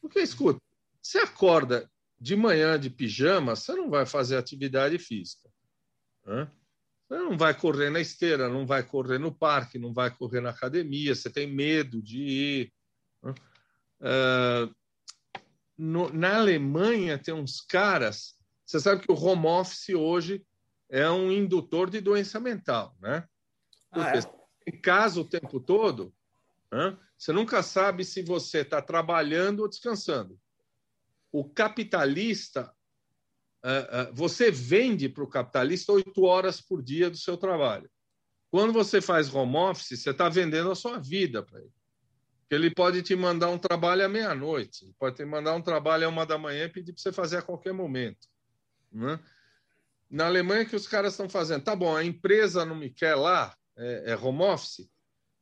[0.00, 0.60] Porque, escuta,
[1.00, 1.88] você acorda
[2.20, 5.48] de manhã de pijama, você não vai fazer atividade física.
[6.26, 6.50] Né?
[7.08, 10.50] Você não vai correr na esteira, não vai correr no parque, não vai correr na
[10.50, 12.72] academia, você tem medo de ir.
[13.24, 14.74] Uh,
[15.76, 20.46] no, na Alemanha tem uns caras você sabe que o home office hoje
[20.90, 23.26] é um indutor de doença mental, né?
[23.90, 24.70] Porque ah, é?
[24.70, 26.14] em casa o tempo todo,
[26.70, 26.94] né?
[27.16, 30.38] você nunca sabe se você está trabalhando ou descansando.
[31.32, 32.70] O capitalista,
[34.12, 37.90] você vende para o capitalista oito horas por dia do seu trabalho.
[38.50, 41.72] Quando você faz home office, você está vendendo a sua vida para ele.
[42.40, 46.08] Porque ele pode te mandar um trabalho à meia-noite, pode te mandar um trabalho à
[46.08, 48.26] uma da manhã e pedir para você fazer a qualquer momento.
[48.90, 49.20] Né?
[50.10, 51.62] Na Alemanha, que os caras estão fazendo?
[51.62, 54.88] Tá bom, a empresa não me quer lá, é, é home office,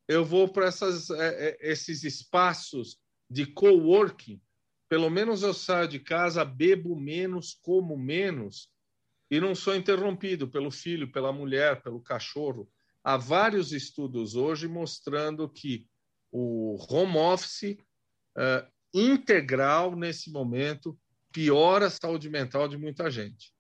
[0.09, 0.71] eu vou para é,
[1.19, 2.99] é, esses espaços
[3.31, 4.41] de coworking.
[4.89, 8.71] Pelo menos eu saio de casa, bebo menos, como menos
[9.31, 12.71] e não sou interrompido pelo filho, pela mulher, pelo cachorro.
[13.03, 15.87] Há vários estudos hoje mostrando que
[16.31, 17.79] o home office
[18.37, 20.99] uh, integral nesse momento
[21.33, 23.53] piora a saúde mental de muita gente.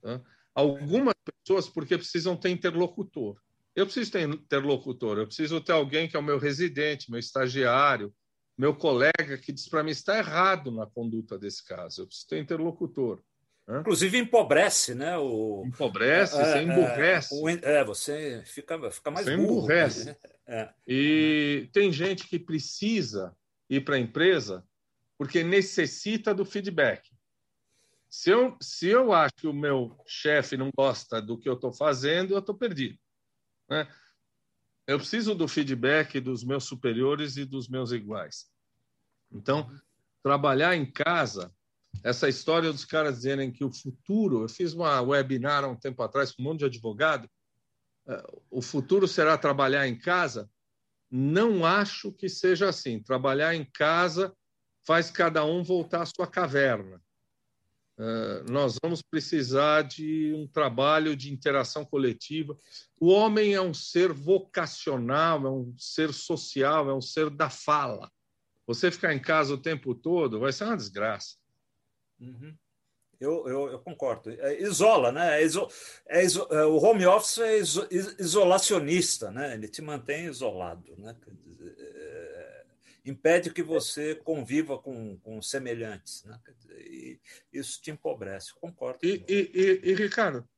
[0.00, 0.22] Tá?
[0.54, 3.40] Algumas pessoas, porque precisam ter interlocutor.
[3.74, 8.14] Eu preciso ter interlocutor, eu preciso ter alguém que é o meu residente, meu estagiário,
[8.56, 12.02] meu colega que diz para mim está errado na conduta desse caso.
[12.02, 13.22] Eu preciso ter interlocutor.
[13.66, 13.80] Né?
[13.80, 15.16] Inclusive empobrece, né?
[15.18, 15.64] O...
[15.66, 17.34] Empobrece, é, você é, emburrece.
[17.62, 19.58] É, é, você fica, fica mais você burro.
[19.58, 20.06] Emburrece.
[20.06, 20.16] Né?
[20.46, 20.68] É.
[20.86, 23.34] E tem gente que precisa
[23.66, 24.62] ir para a empresa
[25.16, 27.08] porque necessita do feedback.
[28.10, 31.72] Se eu, se eu acho que o meu chefe não gosta do que eu estou
[31.72, 32.98] fazendo, eu estou perdido.
[33.70, 33.88] Né?
[34.86, 38.46] Eu preciso do feedback dos meus superiores e dos meus iguais.
[39.32, 39.70] Então,
[40.22, 41.52] trabalhar em casa,
[42.02, 46.02] essa história dos caras dizerem que o futuro, eu fiz uma webinar há um tempo
[46.02, 47.28] atrás com um monte de advogado,
[48.06, 50.50] eh, o futuro será trabalhar em casa?
[51.10, 53.02] Não acho que seja assim.
[53.02, 54.36] Trabalhar em casa
[54.86, 57.02] faz cada um voltar à sua caverna.
[57.96, 62.56] Uh, nós vamos precisar de um trabalho de interação coletiva.
[62.98, 68.10] O homem é um ser vocacional, é um ser social, é um ser da fala.
[68.66, 71.36] Você ficar em casa o tempo todo vai ser uma desgraça.
[72.18, 72.56] Uhum.
[73.20, 74.30] Eu, eu, eu, concordo.
[74.30, 75.40] É, isola, né?
[75.40, 75.68] É iso,
[76.08, 77.86] é iso, é, o home office é iso,
[78.18, 79.54] isolacionista, né?
[79.54, 81.16] Ele te mantém isolado, né?
[83.04, 86.24] Impede que você conviva com, com semelhantes.
[86.24, 86.40] Né?
[86.78, 87.20] E
[87.52, 88.98] isso te empobrece, concordo.
[89.02, 90.48] E, e, e, e, Ricardo,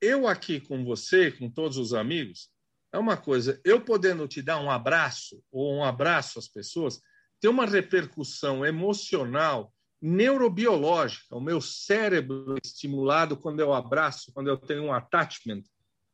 [0.00, 2.50] eu aqui com você, com todos os amigos,
[2.92, 7.00] é uma coisa, eu podendo te dar um abraço, ou um abraço às pessoas,
[7.40, 11.34] tem uma repercussão emocional, neurobiológica.
[11.34, 15.62] O meu cérebro é estimulado quando eu abraço, quando eu tenho um attachment,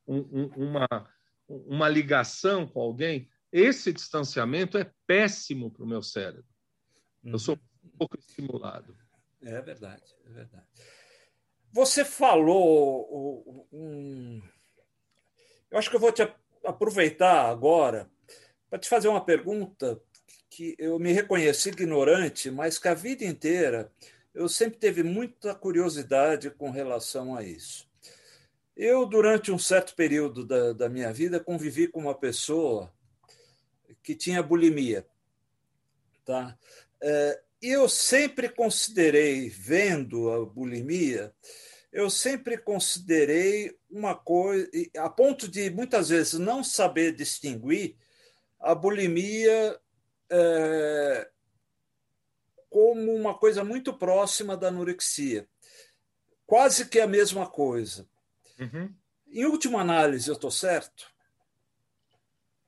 [0.07, 0.87] um, um, uma,
[1.48, 6.44] uma ligação com alguém esse distanciamento é péssimo para o meu cérebro.
[7.24, 7.32] Uhum.
[7.32, 8.96] Eu sou um pouco estimulado.
[9.42, 10.66] É verdade, é verdade.
[11.72, 14.42] Você falou um...
[15.70, 16.22] Eu acho que eu vou te
[16.64, 18.11] aproveitar agora
[18.68, 20.01] para te fazer uma pergunta
[20.51, 23.92] que eu me reconheci ignorante, mas que a vida inteira
[24.34, 27.88] eu sempre teve muita curiosidade com relação a isso.
[28.76, 32.92] Eu, durante um certo período da, da minha vida, convivi com uma pessoa
[34.09, 35.06] que tinha bulimia.
[36.24, 36.59] Tá?
[36.98, 41.34] É, eu sempre considerei, vendo a bulimia,
[41.92, 47.98] eu sempre considerei uma coisa, a ponto de muitas vezes não saber distinguir
[48.59, 49.78] a bulimia
[50.30, 51.30] é,
[52.70, 55.46] como uma coisa muito próxima da anorexia.
[56.46, 58.09] Quase que a mesma coisa.
[58.59, 58.90] Uhum.
[59.30, 61.12] Em última análise, eu estou certo?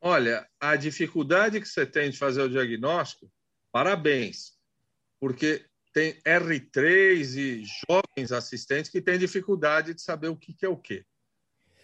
[0.01, 3.31] Olha, a dificuldade que você tem de fazer o diagnóstico,
[3.71, 4.55] parabéns,
[5.19, 10.77] porque tem R3 e jovens assistentes que têm dificuldade de saber o que é o
[10.77, 11.05] quê.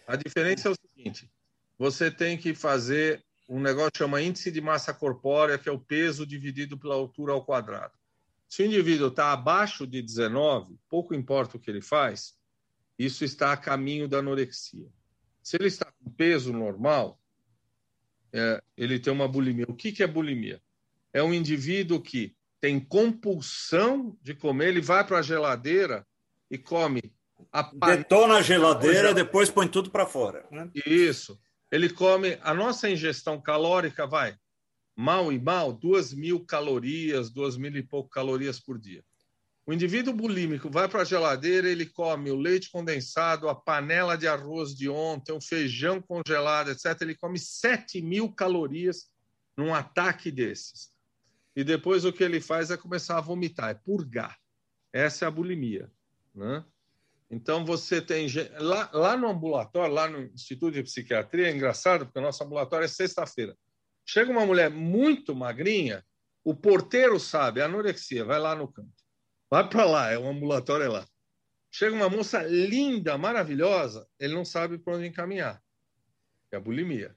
[0.07, 1.31] A diferença é o seguinte:
[1.77, 5.79] você tem que fazer um negócio que chama índice de massa corpórea, que é o
[5.79, 7.93] peso dividido pela altura ao quadrado.
[8.47, 12.35] Se o indivíduo está abaixo de 19, pouco importa o que ele faz,
[12.97, 14.89] isso está a caminho da anorexia.
[15.43, 17.21] Se ele está com peso normal,
[18.33, 19.65] é, ele tem uma bulimia.
[19.67, 20.61] O que, que é bulimia?
[21.13, 26.05] É um indivíduo que tem compulsão de comer, ele vai para a geladeira
[26.49, 27.01] e come.
[27.51, 27.61] A
[27.95, 30.45] Detona a geladeira, depois põe tudo para fora.
[30.51, 30.69] Né?
[30.85, 31.39] Isso.
[31.71, 32.37] Ele come.
[32.41, 34.35] A nossa ingestão calórica vai
[34.95, 39.03] mal e mal, duas mil calorias, duas mil e pouco calorias por dia.
[39.67, 44.25] O indivíduo bulímico vai para a geladeira, ele come o leite condensado, a panela de
[44.25, 46.95] arroz de ontem, o feijão congelado, etc.
[47.01, 49.11] Ele come 7 mil calorias
[49.57, 50.89] num ataque desses.
[51.53, 54.39] E depois o que ele faz é começar a vomitar, é purgar.
[54.93, 55.91] Essa é a bulimia.
[56.33, 56.63] Né?
[57.29, 58.25] Então você tem.
[58.59, 62.85] Lá, lá no ambulatório, lá no Instituto de Psiquiatria, é engraçado, porque o nosso ambulatório
[62.85, 63.53] é sexta-feira.
[64.05, 66.05] Chega uma mulher muito magrinha,
[66.41, 68.96] o porteiro sabe, anorexia, vai lá no canto.
[69.49, 71.07] Vai para lá, é um ambulatório é lá.
[71.71, 75.61] Chega uma moça linda, maravilhosa, ele não sabe para onde encaminhar.
[76.51, 77.15] É a bulimia.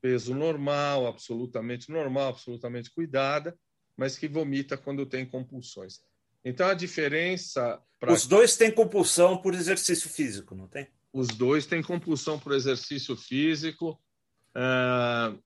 [0.00, 3.56] Peso normal, absolutamente normal, absolutamente cuidada,
[3.96, 6.00] mas que vomita quando tem compulsões.
[6.44, 7.80] Então a diferença.
[8.08, 10.88] Os dois têm compulsão por exercício físico, não tem?
[11.12, 14.00] Os dois têm compulsão por exercício físico.
[14.56, 15.38] Uh,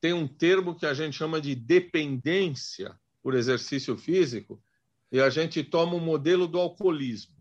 [0.00, 4.62] tem um termo que a gente chama de dependência por exercício físico,
[5.10, 7.36] e a gente toma o modelo do alcoolismo.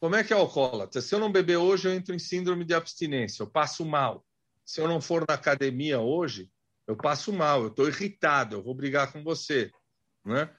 [0.00, 1.00] Como é que é alcoólatra?
[1.00, 4.24] Se eu não beber hoje, eu entro em síndrome de abstinência, eu passo mal.
[4.64, 6.50] Se eu não for na academia hoje,
[6.86, 9.70] eu passo mal, eu estou irritado, eu vou brigar com você.
[10.24, 10.50] Né?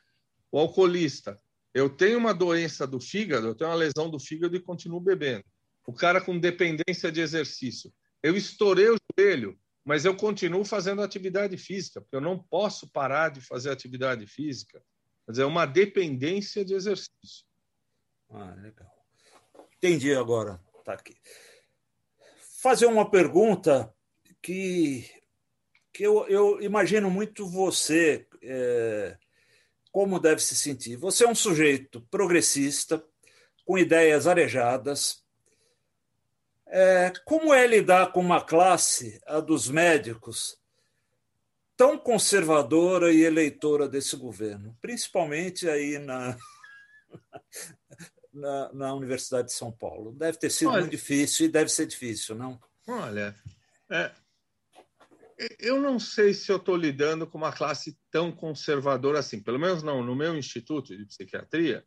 [0.51, 1.39] O alcoolista,
[1.73, 5.43] eu tenho uma doença do fígado, eu tenho uma lesão do fígado e continuo bebendo.
[5.85, 11.55] O cara com dependência de exercício, eu estourei o joelho, mas eu continuo fazendo atividade
[11.57, 14.83] física, porque eu não posso parar de fazer atividade física.
[15.27, 17.45] Quer dizer, é uma dependência de exercício.
[18.29, 18.89] Ah, legal.
[19.75, 20.57] Entendi agora.
[20.85, 21.17] Tá aqui.
[22.61, 23.93] Fazer uma pergunta
[24.41, 25.05] que,
[25.91, 29.17] que eu, eu imagino muito você é,
[29.91, 30.95] como deve se sentir.
[30.95, 33.05] Você é um sujeito progressista,
[33.65, 35.25] com ideias arejadas.
[36.67, 40.57] É, como é lidar com uma classe, a dos médicos,
[41.77, 46.35] tão conservadora e eleitora desse governo, principalmente aí na,
[48.33, 50.11] na, na, Universidade de São Paulo.
[50.11, 52.59] Deve ter sido olha, muito difícil e deve ser difícil, não?
[52.87, 53.35] Olha,
[53.91, 54.11] é,
[55.59, 59.83] eu não sei se eu estou lidando com uma classe tão conservadora assim, pelo menos
[59.83, 61.85] não no meu instituto de psiquiatria.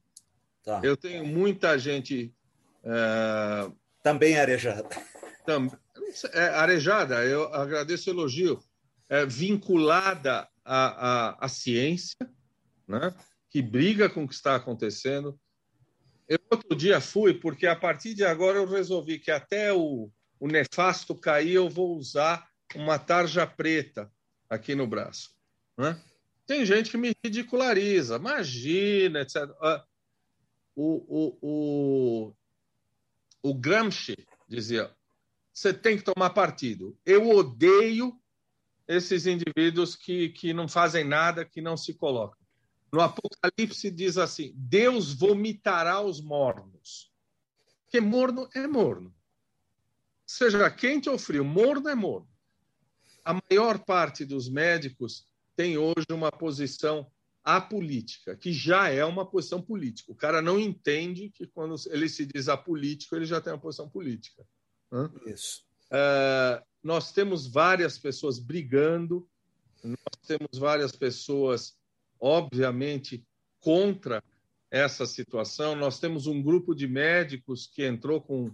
[0.62, 0.80] Tá.
[0.84, 2.32] Eu tenho muita gente.
[2.84, 3.70] É,
[4.04, 4.88] também arejada.
[5.44, 5.68] Tam,
[6.32, 8.62] é, arejada, eu agradeço o elogio
[9.10, 12.16] é, vinculada à, à, à, ciência,
[12.86, 13.12] né?
[13.50, 15.38] que briga com o que está acontecendo.
[16.28, 20.08] Eu outro dia fui, porque a partir de agora eu resolvi que até o,
[20.38, 24.08] o nefasto cair eu vou usar uma tarja preta
[24.48, 25.34] aqui no braço.
[25.76, 26.00] Né?
[26.46, 29.50] Tem gente que me ridiculariza, imagina, etc.
[29.60, 29.84] Ah,
[30.76, 32.34] o, o, o,
[33.42, 34.16] o Gramsci
[34.48, 34.94] dizia:
[35.52, 36.96] você tem que tomar partido.
[37.04, 38.19] Eu odeio
[38.90, 42.36] esses indivíduos que, que não fazem nada, que não se colocam.
[42.92, 47.12] No Apocalipse diz assim: Deus vomitará os mornos.
[47.84, 49.14] Porque morno é morno.
[50.26, 52.28] Seja quente ou frio, morno é morno.
[53.24, 55.24] A maior parte dos médicos
[55.54, 57.08] tem hoje uma posição
[57.44, 60.10] apolítica, que já é uma posição política.
[60.10, 63.88] O cara não entende que quando ele se diz apolítico, ele já tem uma posição
[63.88, 64.44] política.
[65.26, 65.64] Isso.
[65.86, 69.28] Uh, nós temos várias pessoas brigando,
[69.82, 71.74] nós temos várias pessoas,
[72.18, 73.24] obviamente,
[73.60, 74.22] contra
[74.70, 75.74] essa situação.
[75.74, 78.50] Nós temos um grupo de médicos que entrou com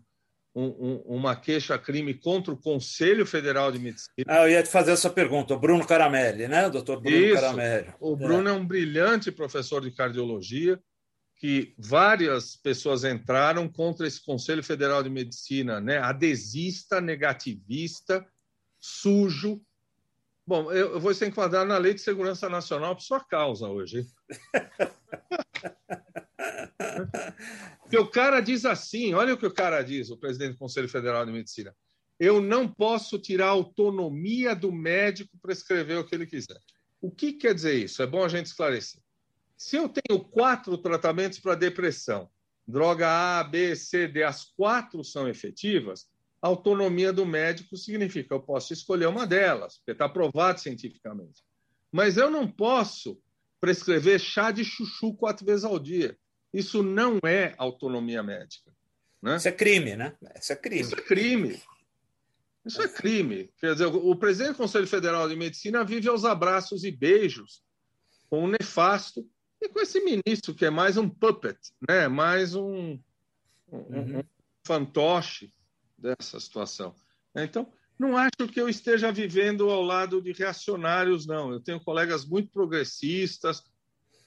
[0.55, 4.25] um, um, uma queixa-crime contra o Conselho Federal de Medicina.
[4.27, 6.67] Ah, eu ia te fazer essa pergunta, o Bruno Caramelli, né?
[6.67, 7.35] O doutor Bruno Isso.
[7.35, 7.93] Caramelli.
[8.01, 8.53] O Bruno é.
[8.53, 10.81] é um brilhante professor de cardiologia
[11.37, 15.99] que várias pessoas entraram contra esse Conselho Federal de Medicina, né?
[15.99, 18.27] adesista, negativista,
[18.81, 19.61] sujo.
[20.47, 24.07] Bom, eu vou ser enquadrado na Lei de Segurança Nacional por sua causa hoje.
[27.83, 30.89] Porque o cara diz assim: olha o que o cara diz, o presidente do Conselho
[30.89, 31.75] Federal de Medicina.
[32.19, 36.59] eu não posso tirar a autonomia do médico para escrever o que ele quiser.
[37.01, 38.03] O que quer dizer isso?
[38.03, 39.01] É bom a gente esclarecer.
[39.57, 42.29] Se eu tenho quatro tratamentos para depressão,
[42.67, 46.07] droga A, B, C, D, as quatro são efetivas,
[46.43, 51.43] a autonomia do médico significa que eu posso escolher uma delas, porque está provado cientificamente.
[51.91, 53.19] Mas eu não posso
[53.61, 56.17] prescrever chá de chuchu quatro vezes ao dia.
[56.53, 58.71] Isso não é autonomia médica.
[59.23, 59.37] Né?
[59.37, 60.15] Isso é crime, né?
[60.39, 60.81] Isso é crime.
[60.83, 61.63] Isso é crime.
[62.65, 63.51] Isso é crime.
[63.59, 67.63] Quer dizer, o presidente do Conselho Federal de Medicina vive aos abraços e beijos
[68.29, 69.27] com o nefasto
[69.61, 72.09] e com esse ministro que é mais um puppet, né?
[72.09, 72.99] mais um,
[73.71, 74.19] um, uhum.
[74.19, 74.23] um
[74.67, 75.53] fantoche
[75.97, 76.95] dessa situação.
[77.35, 81.51] Então, não acho que eu esteja vivendo ao lado de reacionários, não.
[81.51, 83.61] Eu tenho colegas muito progressistas,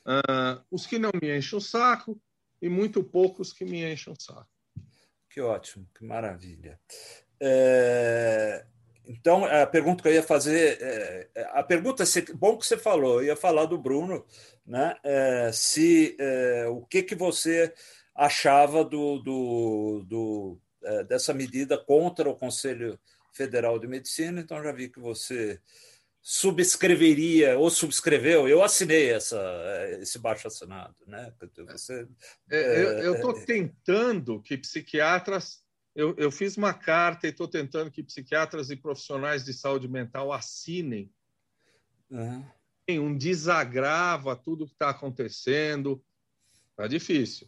[0.05, 2.19] uh, os que não me enchem o saco
[2.61, 4.49] e muito poucos que me enchem o saco.
[5.29, 6.79] Que ótimo, que maravilha.
[7.39, 8.65] É...
[9.05, 12.03] Então, a pergunta que eu ia fazer, é, a pergunta,
[12.35, 14.23] bom que você falou, eu ia falar do Bruno,
[14.69, 14.95] né?
[15.03, 17.73] É, se é, o que que você
[18.13, 22.99] achava do, do, do é, dessa medida contra o Conselho
[23.33, 25.59] Federal de Medicina, então já vi que você
[26.21, 28.47] subscreveria ou subscreveu.
[28.47, 29.41] Eu assinei essa,
[29.99, 31.33] esse baixo assinado, né?
[31.71, 32.07] Você,
[32.51, 35.63] é, eu estou é, tentando que psiquiatras
[35.95, 40.31] eu, eu fiz uma carta e estou tentando que psiquiatras e profissionais de saúde mental
[40.31, 41.11] assinem
[42.11, 42.45] uhum.
[42.97, 46.01] Um desagravo a tudo que está acontecendo.
[46.71, 47.47] Está difícil.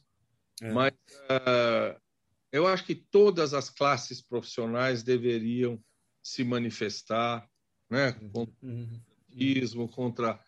[0.61, 0.71] É.
[0.71, 1.99] Mas uh,
[2.51, 5.81] eu acho que todas as classes profissionais deveriam
[6.21, 7.49] se manifestar
[7.89, 9.01] né, contra uhum.
[9.77, 10.39] o contra.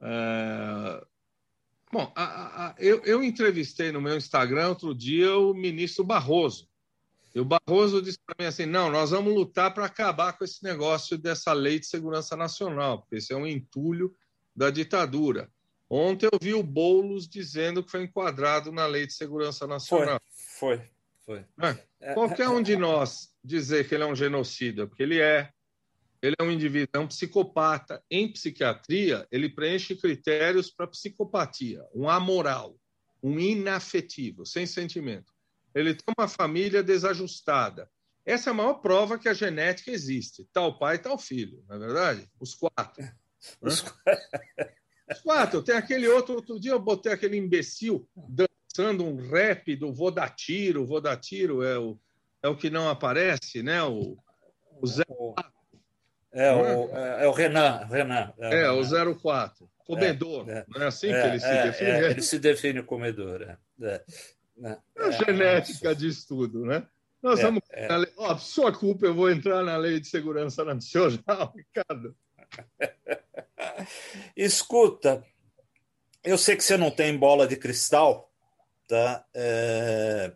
[0.00, 1.04] Uh...
[1.90, 6.68] Bom, a, a, eu, eu entrevistei no meu Instagram outro dia o ministro Barroso.
[7.34, 10.62] E o Barroso disse para mim assim: não, nós vamos lutar para acabar com esse
[10.64, 14.14] negócio dessa lei de segurança nacional, porque isso é um entulho
[14.56, 15.50] da ditadura.
[15.88, 20.20] Ontem eu vi o Boulos dizendo que foi enquadrado na lei de segurança nacional.
[20.58, 20.80] Foi,
[21.24, 21.44] foi.
[21.56, 21.78] foi.
[22.00, 25.50] É, qualquer um de nós dizer que ele é um genocida, porque ele é,
[26.20, 28.02] ele é um indivíduo, é um psicopata.
[28.10, 32.76] Em psiquiatria, ele preenche critérios para psicopatia, um amoral,
[33.22, 35.36] um inafetivo, sem sentimento
[35.76, 37.90] ele tem uma família desajustada.
[38.24, 40.48] Essa é a maior prova que a genética existe.
[40.50, 42.30] Tal pai, tal filho, não é verdade?
[42.40, 43.06] Os quatro.
[43.60, 43.84] Os,
[45.10, 45.62] Os quatro.
[45.62, 50.30] Tem aquele outro, outro dia eu botei aquele imbecil dançando um rap do Vou dar
[50.30, 51.98] tiro, Vou dar tiro, é o,
[52.42, 53.82] é o que não aparece, né?
[53.82, 54.16] O,
[54.80, 55.04] o Zé
[56.32, 57.24] é, o, é?
[57.24, 57.86] é o Renan.
[57.88, 59.10] Renan é, é o, Renan.
[59.10, 59.70] o 04.
[59.86, 60.48] Comedor.
[60.50, 61.90] É, é, não é assim que ele se é, define?
[61.90, 63.42] ele se define comedor.
[63.42, 63.56] É.
[64.62, 66.86] É a genética diz tudo, né?
[67.22, 67.62] Nós é, vamos.
[67.70, 67.88] É.
[68.16, 72.16] Oh, sua culpa, eu vou entrar na lei de segurança nacional, Ricardo.
[74.36, 75.24] Escuta,
[76.22, 78.32] eu sei que você não tem bola de cristal,
[78.88, 79.24] tá?
[79.34, 80.32] É...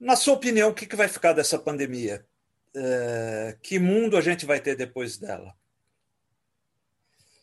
[0.00, 2.26] Na sua opinião, o que, que vai ficar dessa pandemia?
[2.74, 3.56] É...
[3.62, 5.54] Que mundo a gente vai ter depois dela?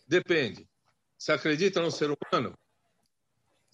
[0.07, 0.67] Depende.
[1.17, 2.57] Você acredita no ser humano?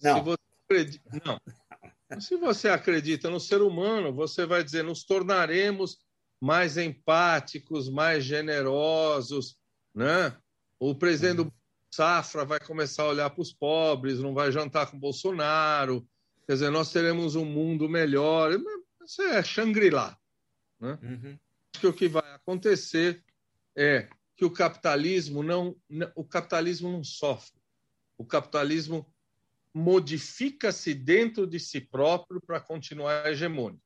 [0.00, 0.18] Não.
[0.18, 1.22] Se você acredita.
[1.24, 1.40] Não.
[2.20, 5.98] Se você acredita no ser humano, você vai dizer: nos tornaremos
[6.40, 9.58] mais empáticos, mais generosos,
[9.94, 10.36] né?
[10.78, 11.52] O presidente do
[11.90, 16.06] Safra vai começar a olhar para os pobres, não vai jantar com Bolsonaro.
[16.46, 18.52] Quer dizer, nós teremos um mundo melhor.
[19.04, 20.16] Isso é Shangri-La.
[20.78, 20.98] Né?
[21.02, 21.38] Uhum.
[21.74, 23.22] Acho que o que vai acontecer
[23.76, 25.76] é que o capitalismo não,
[26.14, 27.58] o capitalismo não sofre.
[28.16, 29.12] O capitalismo
[29.74, 33.82] modifica-se dentro de si próprio para continuar hegemônico.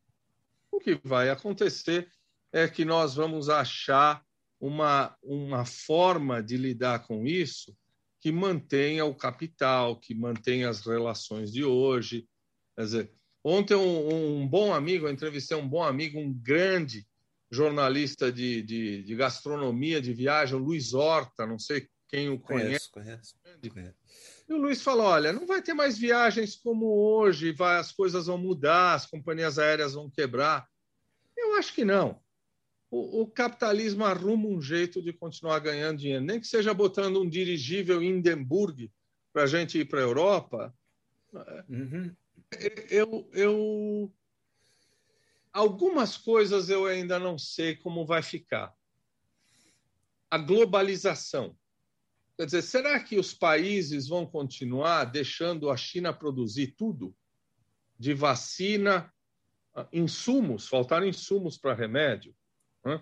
[0.70, 2.10] O que vai acontecer
[2.52, 4.22] é que nós vamos achar
[4.60, 7.76] uma, uma forma de lidar com isso
[8.20, 12.28] que mantenha o capital, que mantenha as relações de hoje.
[12.76, 17.04] Quer dizer, ontem um, um bom amigo, eu entrevistei um bom amigo, um grande
[17.50, 22.90] jornalista de, de, de gastronomia, de viagem, o Luiz Horta, não sei quem o conhece.
[22.92, 23.34] Conheço.
[23.68, 23.96] conheço.
[24.48, 28.26] E o Luiz falou: olha, não vai ter mais viagens como hoje, vai, as coisas
[28.26, 30.68] vão mudar, as companhias aéreas vão quebrar.
[31.36, 32.21] Eu acho que não.
[32.92, 37.28] O, o capitalismo arruma um jeito de continuar ganhando dinheiro, nem que seja botando um
[37.28, 38.92] dirigível Hindenburg
[39.32, 40.74] para a gente ir para a Europa.
[41.70, 42.14] Uhum.
[42.90, 44.12] Eu, eu,
[45.50, 48.74] algumas coisas eu ainda não sei como vai ficar.
[50.30, 51.56] A globalização
[52.36, 57.14] Quer dizer, será que os países vão continuar deixando a China produzir tudo?
[57.98, 59.12] De vacina
[59.92, 62.34] insumos, faltaram insumos para remédio.
[62.84, 63.00] Né?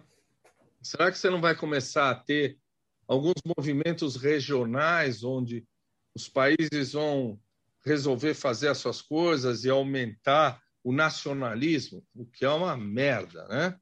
[0.83, 2.59] Será que você não vai começar a ter
[3.07, 5.67] alguns movimentos regionais onde
[6.15, 7.41] os países vão
[7.85, 13.79] resolver fazer as suas coisas e aumentar o nacionalismo, o que é uma merda, né?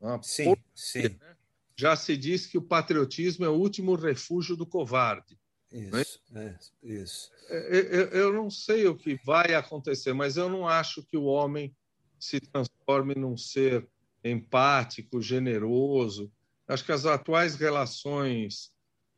[0.00, 1.02] Uma sim, porra, sim.
[1.02, 1.36] Né?
[1.76, 5.38] Já se diz que o patriotismo é o último refúgio do covarde.
[5.70, 6.58] Isso, é?
[6.82, 7.30] isso.
[7.48, 11.24] É, eu, eu não sei o que vai acontecer, mas eu não acho que o
[11.24, 11.74] homem
[12.18, 13.88] se transforme num ser
[14.24, 16.32] empático, generoso.
[16.66, 18.70] Acho que as atuais relações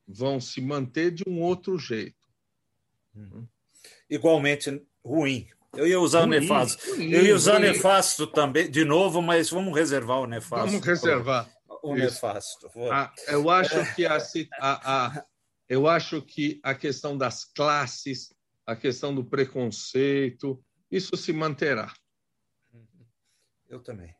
[0.07, 2.29] vão se manter de um outro jeito.
[3.15, 3.47] Uhum.
[4.09, 5.49] Igualmente ruim.
[5.77, 6.91] Eu ia usar ruim, o nefasto.
[6.91, 10.67] Ruim, eu ia usar o nefasto também, de novo, mas vamos reservar o nefasto.
[10.67, 11.51] Vamos reservar.
[11.83, 12.05] O Isso.
[12.05, 12.71] nefasto.
[12.91, 14.17] Ah, eu acho que a,
[14.59, 15.25] a, a,
[15.69, 18.35] eu acho que a questão das classes,
[18.67, 21.93] a questão do preconceito, isso se manterá.
[23.69, 24.15] Eu também.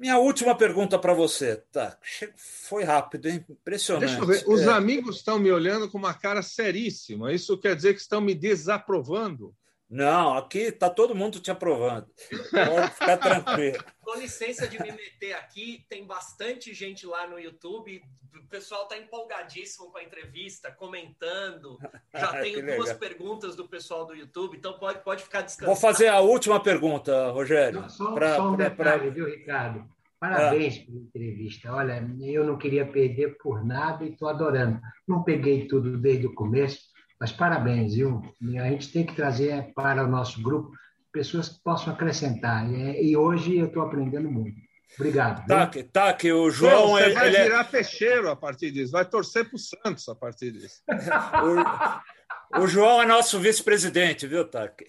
[0.00, 1.62] Minha última pergunta para você.
[1.70, 1.98] Tá,
[2.34, 3.44] foi rápido, hein?
[3.50, 4.16] Impressionante.
[4.16, 4.44] Deixa eu ver.
[4.48, 4.72] Os é...
[4.72, 7.30] amigos estão me olhando com uma cara seríssima.
[7.34, 9.54] Isso quer dizer que estão me desaprovando?
[9.90, 12.06] Não, aqui está todo mundo te aprovando.
[12.52, 13.84] Pode ficar tranquilo.
[14.00, 18.00] Com licença de me meter aqui, tem bastante gente lá no YouTube.
[18.36, 21.78] O pessoal está empolgadíssimo com a entrevista, comentando.
[22.14, 22.98] Já tenho duas legal.
[22.98, 25.66] perguntas do pessoal do YouTube, então pode, pode ficar descansado.
[25.66, 27.82] Vou fazer a última pergunta, Rogério.
[27.82, 29.10] Não, só, pra, só um pra, detalhe, pra...
[29.10, 29.88] viu, Ricardo?
[30.20, 30.86] Parabéns ah.
[30.86, 31.72] pela entrevista.
[31.72, 34.80] Olha, eu não queria perder por nada e estou adorando.
[35.06, 36.89] Não peguei tudo desde o começo
[37.20, 38.22] mas parabéns, viu?
[38.58, 40.72] A gente tem que trazer para o nosso grupo
[41.12, 42.66] pessoas que possam acrescentar.
[42.72, 44.58] E hoje eu estou aprendendo muito.
[44.98, 45.46] Obrigado.
[45.46, 46.92] Tá, que, tá, que o João.
[46.92, 47.64] Você vai ele é- virar é...
[47.64, 50.82] peixeiro a partir disso, vai torcer para o Santos a partir disso.
[52.58, 54.82] o, o, João é nosso vice-presidente, viu, Tac?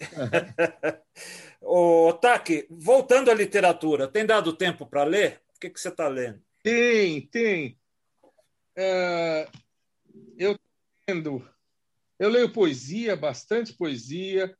[1.60, 5.40] o Tac, voltando à literatura, tem dado tempo para ler?
[5.56, 6.42] O que, que você está lendo?
[6.64, 7.78] Tem, tem.
[8.74, 9.48] É,
[10.36, 10.66] eu estou
[11.08, 11.51] lendo
[12.22, 14.56] eu leio poesia, bastante poesia.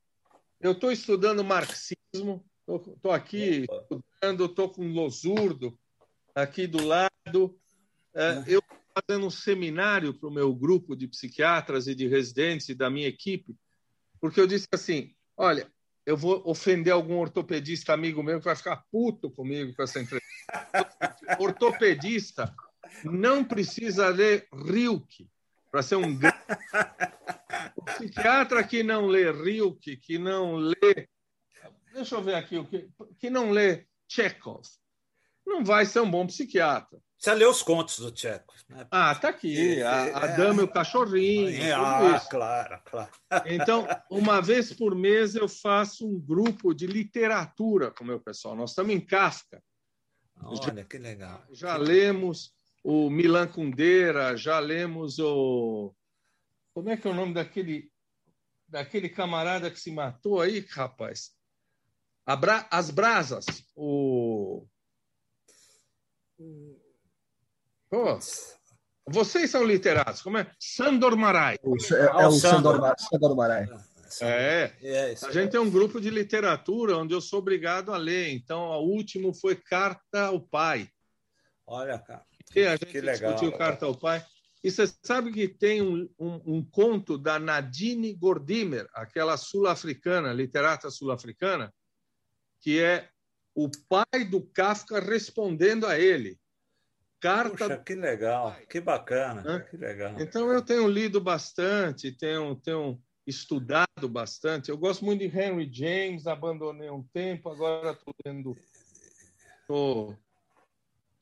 [0.61, 2.45] Eu estou estudando marxismo.
[2.69, 5.79] Estou aqui estudando, estou com Losurdo
[6.35, 7.57] aqui do lado.
[8.17, 12.69] É, eu estou fazendo um seminário para o meu grupo de psiquiatras e de residentes
[12.69, 13.55] e da minha equipe,
[14.21, 15.71] porque eu disse assim: olha,
[16.05, 20.29] eu vou ofender algum ortopedista amigo meu que vai ficar puto comigo com essa entrevista.
[21.39, 22.53] ortopedista
[23.05, 25.31] não precisa ler Rilke
[25.71, 26.32] para ser um grande
[27.77, 31.09] o psiquiatra que não lê Rilke, que não lê.
[31.93, 32.89] Deixa eu ver aqui, o que,
[33.19, 34.63] que não lê Chekhov,
[35.47, 36.99] não vai ser um bom psiquiatra.
[37.19, 38.59] Você lê os contos do Chekhov.
[38.69, 38.85] Né?
[38.91, 39.81] Ah, tá aqui.
[39.81, 41.51] A, a Dama e o Cachorrinho.
[41.51, 42.29] É, ah, isso.
[42.29, 43.11] claro, claro.
[43.47, 48.57] Então, uma vez por mês eu faço um grupo de literatura com o meu pessoal.
[48.57, 49.63] Nós estamos em Kafka.
[50.43, 51.45] Olha, já, que legal.
[51.53, 55.95] Já lemos o Milan Kundera, já lemos o
[56.75, 57.91] como é que é o nome daquele,
[58.69, 61.31] daquele camarada que se matou aí, rapaz?
[62.39, 62.67] Bra...
[62.71, 63.45] As Brasas.
[63.75, 64.67] O.
[67.91, 68.19] Pô,
[69.07, 70.23] vocês são literatos.
[70.23, 70.51] Como é?
[70.59, 71.57] Sandor Marai.
[71.57, 73.69] É, é, o Sandor, Sandor Marai.
[74.21, 78.31] É, é a gente tem um grupo de literatura onde eu sou obrigado a ler.
[78.31, 80.89] Então, o último foi Carta ao Pai.
[81.67, 82.25] Olha, cara.
[82.55, 84.25] E a gente que legal, discutiu Carta ao Pai.
[84.63, 90.89] E você sabe que tem um, um, um conto da Nadine Gordimer, aquela sul-africana, literata
[90.89, 91.75] sul-africana,
[92.61, 93.09] que é
[93.55, 96.39] o pai do Kafka respondendo a ele.
[97.21, 97.51] Carta.
[97.51, 100.21] Puxa, que legal, que bacana, que legal.
[100.21, 104.71] Então eu tenho lido bastante, tenho, tenho estudado bastante.
[104.71, 108.57] Eu gosto muito de Henry James, abandonei um tempo, agora estou lendo.
[109.69, 110.17] Tô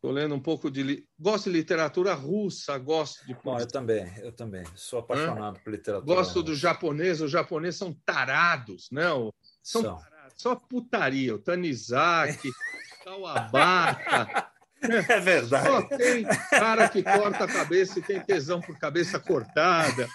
[0.01, 1.07] Estou lendo um pouco de.
[1.19, 3.37] Gosto de literatura russa, gosto de.
[3.45, 4.65] Bom, eu também, eu também.
[4.75, 5.61] Sou apaixonado Hã?
[5.63, 6.17] por literatura.
[6.17, 6.47] Gosto russa.
[6.47, 9.03] do japonês, os japoneses são tarados, né?
[9.03, 9.33] São,
[9.63, 9.83] são.
[9.83, 11.35] Tarados, só putaria.
[11.35, 12.51] O Tanizaki,
[13.05, 14.49] Kawabata.
[14.81, 15.67] É verdade.
[15.67, 20.09] Só tem cara que corta a cabeça e tem tesão por cabeça cortada.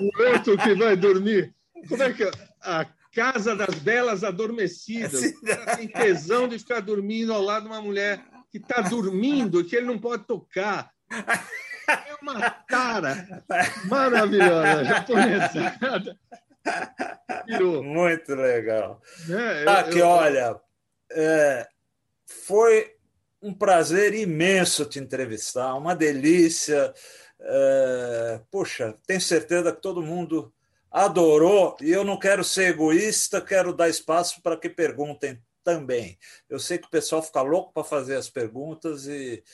[0.00, 1.54] O outro que vai dormir.
[1.86, 2.30] Como é que é?
[2.62, 5.22] A casa das belas adormecidas.
[5.22, 9.64] O cara tem tesão de ficar dormindo ao lado de uma mulher que está dormindo,
[9.64, 10.90] que ele não pode tocar.
[11.10, 13.44] É uma cara
[13.86, 15.78] maravilhosa, japonesa.
[17.82, 19.00] Muito legal.
[19.28, 20.06] É, tá aqui, eu...
[20.06, 20.60] olha,
[21.10, 21.66] é,
[22.26, 22.94] foi
[23.40, 26.92] um prazer imenso te entrevistar, uma delícia.
[27.40, 30.52] É, poxa, tenho certeza que todo mundo
[30.90, 36.18] adorou e eu não quero ser egoísta, quero dar espaço para que perguntem também.
[36.48, 39.44] Eu sei que o pessoal fica louco para fazer as perguntas e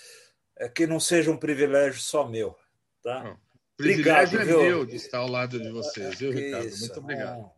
[0.57, 2.57] é que não seja um privilégio só meu.
[3.03, 3.25] Tá?
[3.25, 3.37] Não,
[3.77, 4.77] privilégio obrigado, é viu?
[4.77, 6.69] meu de estar ao lado de vocês, viu, Ricardo?
[6.69, 7.51] Isso, Muito obrigado.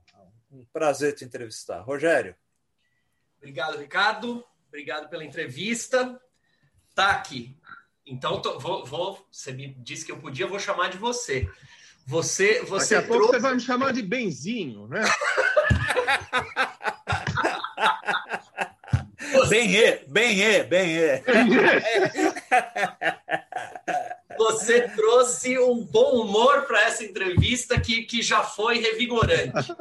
[0.50, 1.82] Um, um prazer te entrevistar.
[1.82, 2.34] Rogério.
[3.36, 4.42] Obrigado, Ricardo.
[4.68, 6.18] Obrigado pela entrevista.
[6.94, 7.54] Tá aqui.
[8.06, 11.46] Então, tô, vou, vou, você me disse que eu podia, vou chamar de você.
[12.06, 13.18] Você, você Daqui a trouxe...
[13.18, 15.02] pouco você vai me chamar de Benzinho, né?
[19.48, 21.22] Bem-e, bem-e, bem-e.
[24.36, 29.74] Você trouxe um bom humor para essa entrevista que, que já foi revigorante.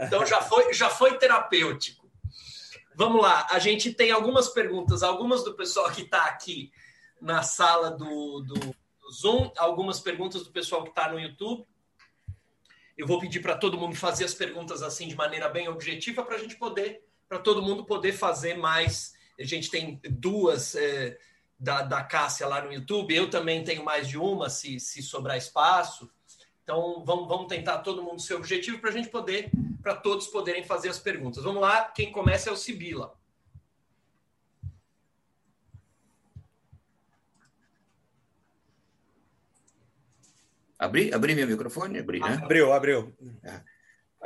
[0.00, 2.04] Então já foi, já foi terapêutico.
[2.96, 6.70] Vamos lá, a gente tem algumas perguntas, algumas do pessoal que está aqui
[7.20, 11.66] na sala do, do, do, Zoom, algumas perguntas do pessoal que está no YouTube.
[12.96, 16.36] Eu vou pedir para todo mundo fazer as perguntas assim de maneira bem objetiva para
[16.36, 19.14] a gente poder, para todo mundo poder fazer mais.
[19.38, 21.18] A gente tem duas é,
[21.58, 25.36] da, da Cássia lá no YouTube, eu também tenho mais de uma, se, se sobrar
[25.36, 26.10] espaço.
[26.62, 29.50] Então vamos, vamos tentar todo mundo ser objetivo para a gente poder,
[29.82, 31.44] para todos poderem fazer as perguntas.
[31.44, 33.14] Vamos lá, quem começa é o Sibila.
[40.78, 41.98] Abri, abri meu microfone?
[41.98, 42.40] Abri, né?
[42.42, 43.14] Abriu, abriu.
[43.42, 43.73] É.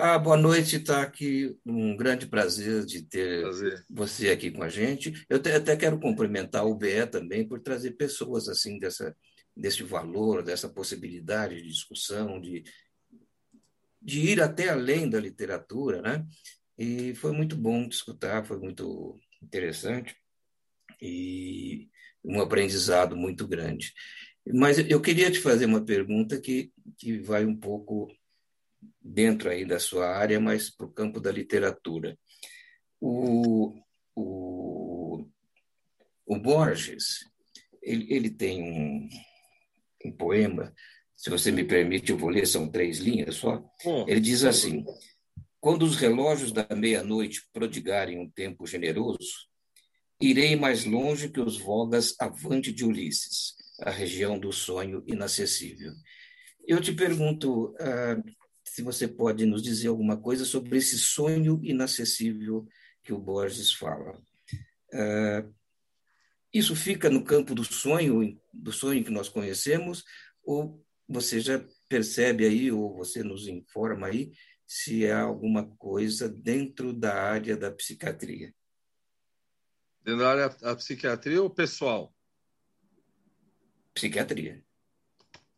[0.01, 1.59] Ah, boa noite, está aqui.
[1.67, 3.85] Um grande prazer de ter prazer.
[3.91, 5.27] você aqui com a gente.
[5.29, 9.17] Eu até quero cumprimentar o BE também por trazer pessoas assim dessa,
[9.57, 12.63] desse valor, dessa possibilidade de discussão, de,
[14.01, 16.25] de ir até além da literatura, né?
[16.79, 20.15] E foi muito bom te escutar, foi muito interessante
[21.03, 21.89] e
[22.25, 23.93] um aprendizado muito grande.
[24.55, 28.09] Mas eu queria te fazer uma pergunta que, que vai um pouco
[29.09, 32.17] dentro aí da sua área, mas para o campo da literatura.
[33.01, 33.75] O,
[34.15, 35.25] o,
[36.27, 37.21] o Borges,
[37.83, 39.09] ele, ele tem um,
[40.05, 40.75] um poema,
[41.17, 43.63] se você me permite, eu vou ler, são três linhas só.
[44.07, 44.85] Ele diz assim:
[45.61, 49.49] Quando os relógios da meia-noite prodigarem um tempo generoso,
[50.21, 55.93] irei mais longe que os vogas avante de Ulisses a região do sonho inacessível.
[56.67, 58.23] Eu te pergunto uh,
[58.79, 62.65] se você pode nos dizer alguma coisa sobre esse sonho inacessível
[63.03, 64.17] que o Borges fala.
[64.95, 65.53] Uh,
[66.55, 70.05] isso fica no campo do sonho, do sonho que nós conhecemos,
[70.45, 74.31] ou você já percebe aí, ou você nos informa aí,
[74.65, 78.55] se há alguma coisa dentro da área da psiquiatria?
[80.05, 82.15] Dentro da área da psiquiatria ou pessoal?
[83.93, 84.63] psiquiatria.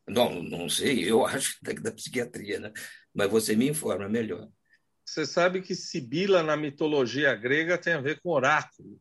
[0.09, 2.73] Não, não sei, eu acho que da psiquiatria, né?
[3.15, 4.49] Mas você me informa melhor.
[5.05, 9.01] Você sabe que Sibila na mitologia grega tem a ver com oráculo.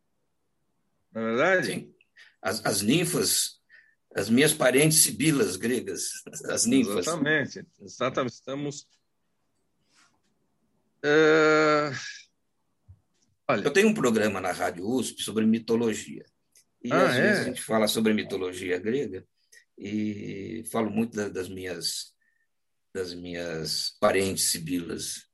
[1.12, 1.68] Não é verdade?
[1.68, 1.96] Sim.
[2.42, 3.60] As, as ninfas,
[4.16, 7.08] as minhas parentes sibilas gregas, as ninfas.
[7.08, 8.34] Exatamente, exatamente.
[8.34, 8.88] Estamos.
[11.06, 11.94] Uh...
[13.48, 13.64] Olha.
[13.64, 16.26] Eu tenho um programa na Rádio USP sobre mitologia.
[16.84, 17.22] E ah, às é?
[17.22, 19.26] vezes a gente fala sobre mitologia grega
[19.78, 22.14] e falo muito da, das minhas
[22.94, 25.30] das minhas parentes sibilas.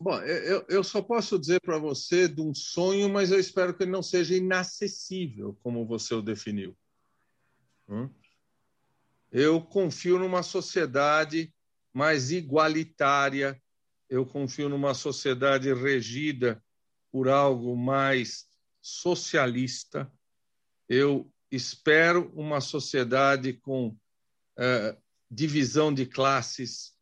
[0.00, 3.84] Bom, eu, eu só posso dizer para você de um sonho, mas eu espero que
[3.84, 6.76] ele não seja inacessível, como você o definiu.
[7.88, 8.10] Hum?
[9.30, 11.54] Eu confio numa sociedade
[11.92, 13.60] mais igualitária,
[14.10, 16.62] eu confio numa sociedade regida
[17.10, 18.46] por algo mais
[18.82, 20.12] socialista.
[20.88, 26.94] Eu espero uma sociedade com uh, divisão de classes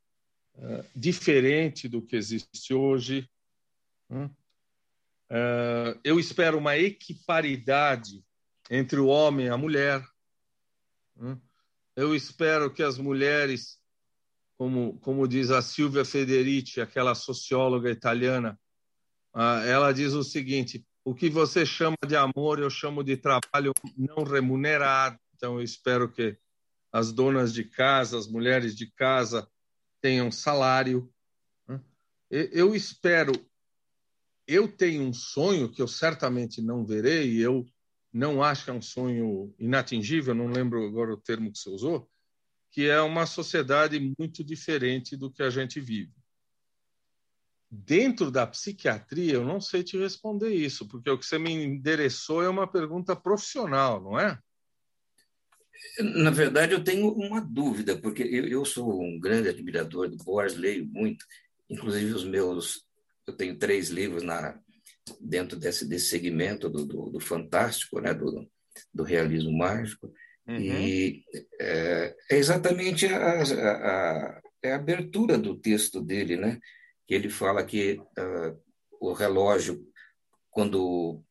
[0.55, 3.28] uh, diferente do que existe hoje.
[4.11, 8.24] Uh, eu espero uma equiparidade
[8.70, 10.05] entre o homem e a mulher.
[11.95, 13.82] Eu espero que as mulheres
[14.62, 18.57] como, como diz a Silvia Federici, aquela socióloga italiana,
[19.34, 23.73] ah, ela diz o seguinte: o que você chama de amor, eu chamo de trabalho
[23.97, 25.19] não remunerado.
[25.35, 26.37] Então, eu espero que
[26.93, 29.49] as donas de casa, as mulheres de casa,
[30.01, 31.13] tenham salário.
[31.67, 31.81] Né?
[32.31, 33.33] Eu espero.
[34.47, 37.67] Eu tenho um sonho que eu certamente não verei, e eu
[38.13, 42.11] não acho que é um sonho inatingível, não lembro agora o termo que você usou,
[42.71, 46.13] que é uma sociedade muito diferente do que a gente vive.
[47.75, 52.43] Dentro da psiquiatria, eu não sei te responder isso, porque o que você me endereçou
[52.43, 54.39] é uma pergunta profissional, não é?
[55.99, 60.59] Na verdade, eu tenho uma dúvida, porque eu, eu sou um grande admirador do Borges,
[60.59, 61.25] leio muito,
[61.70, 62.87] inclusive os meus,
[63.27, 64.61] eu tenho três livros na
[65.18, 68.47] dentro desse, desse segmento do, do, do fantástico, né, do,
[68.93, 70.12] do realismo mágico,
[70.47, 70.61] uhum.
[70.61, 71.25] e
[71.59, 76.61] é, é exatamente a, a, a, é a, abertura do texto dele, né,
[77.07, 78.61] que ele fala que uh,
[79.01, 79.85] o relógio,
[80.51, 81.23] quando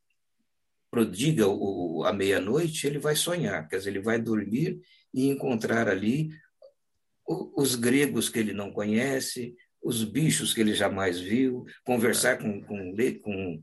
[0.89, 4.81] prodiga o, a meia-noite, ele vai sonhar, quer dizer, ele vai dormir
[5.13, 6.29] e encontrar ali
[7.55, 12.95] os gregos que ele não conhece, os bichos que ele jamais viu, conversar com, com,
[13.23, 13.61] com,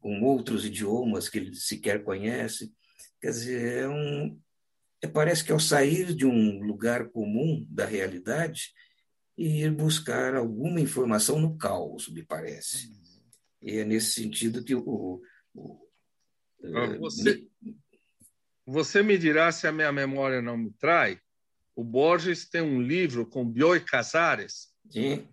[0.00, 2.72] com outros idiomas que ele sequer conhece.
[3.20, 4.40] Quer dizer, é um,
[5.00, 8.72] é, parece que ao sair de um lugar comum da realidade
[9.36, 12.90] e ir buscar alguma informação no caos, me parece.
[13.60, 15.22] E é nesse sentido que o,
[15.54, 15.88] o
[16.64, 17.44] ah, você,
[18.66, 21.18] você me dirá se a minha memória não me trai.
[21.74, 25.26] O Borges tem um livro com Bioy Casares, Sim.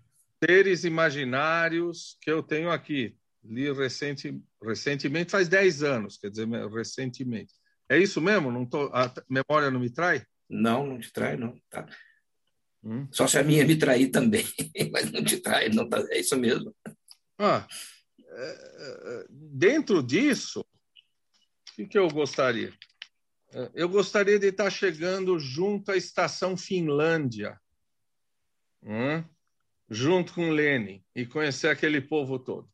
[0.43, 3.15] Seres Imaginários, que eu tenho aqui.
[3.43, 7.53] Li recente, recentemente, faz 10 anos, quer dizer, recentemente.
[7.89, 8.51] É isso mesmo?
[8.51, 10.23] Não tô, a memória não me trai?
[10.49, 11.59] Não, não te trai, não.
[11.69, 11.87] Tá.
[12.83, 13.07] Hum?
[13.11, 14.45] Só se a minha me trair também,
[14.91, 16.73] mas não te trai, não tá, é isso mesmo.
[17.37, 17.67] Ah,
[18.21, 20.65] é, é, dentro disso,
[21.79, 22.73] que, que eu gostaria?
[23.53, 27.59] É, eu gostaria de estar chegando junto à estação Finlândia,
[28.83, 29.23] hum?
[29.89, 32.69] junto com Lenin, e conhecer aquele povo todo.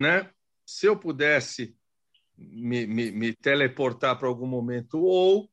[0.00, 0.30] Né?
[0.64, 1.76] Se eu pudesse
[2.36, 5.50] me, me, me teleportar para algum momento, ou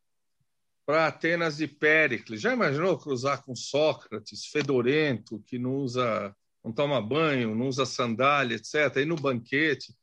[0.85, 2.41] para Atenas de Péricles.
[2.41, 8.55] Já imaginou cruzar com Sócrates, fedorento, que não usa, não toma banho, não usa sandália,
[8.55, 9.95] etc., e no banquete?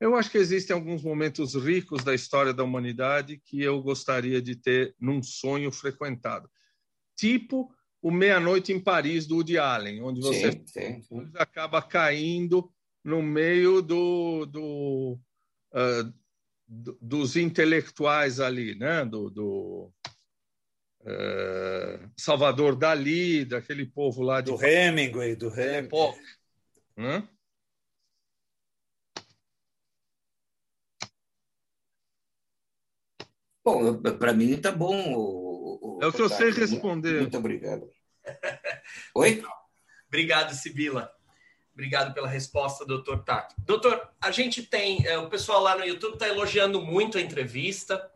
[0.00, 4.56] Eu acho que existem alguns momentos ricos da história da humanidade que eu gostaria de
[4.56, 6.50] ter num sonho frequentado.
[7.14, 7.72] Tipo
[8.02, 11.30] o Meia-Noite em Paris, do Woody Allen, onde você sim, sim, sim.
[11.36, 12.68] acaba caindo
[13.04, 15.18] no meio do, do,
[15.72, 16.12] uh,
[16.66, 19.04] do, dos intelectuais ali, né?
[19.04, 19.92] do, do
[22.16, 24.50] Salvador Dali, daquele povo lá de...
[24.50, 26.14] Do Hemingway, do Hemingway.
[26.96, 27.28] Hã?
[33.64, 35.14] Bom, para mim está bom.
[35.14, 37.20] O, o, é o que eu sei responder.
[37.20, 37.88] Muito obrigado.
[39.14, 39.42] Oi?
[40.08, 41.10] Obrigado, Sibila.
[41.72, 43.54] Obrigado pela resposta, doutor Tato.
[43.58, 45.06] Doutor, a gente tem.
[45.06, 48.11] É, o pessoal lá no YouTube está elogiando muito a entrevista.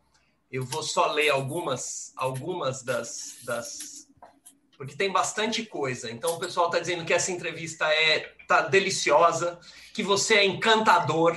[0.50, 4.08] Eu vou só ler algumas, algumas das, das.
[4.76, 6.10] Porque tem bastante coisa.
[6.10, 9.58] Então, o pessoal está dizendo que essa entrevista é tá deliciosa,
[9.92, 11.36] que você é encantador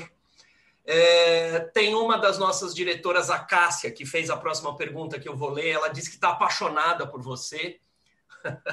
[0.91, 5.37] é, tem uma das nossas diretoras, a Cássia, que fez a próxima pergunta que eu
[5.37, 5.69] vou ler.
[5.69, 7.79] Ela disse que está apaixonada por você.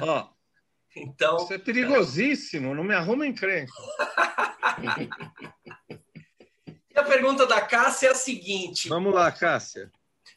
[0.00, 0.26] Oh,
[0.96, 3.70] então, isso é perigosíssimo, não me arruma encrenca.
[6.90, 9.92] e a pergunta da Cássia é a seguinte: Vamos lá, Cássia.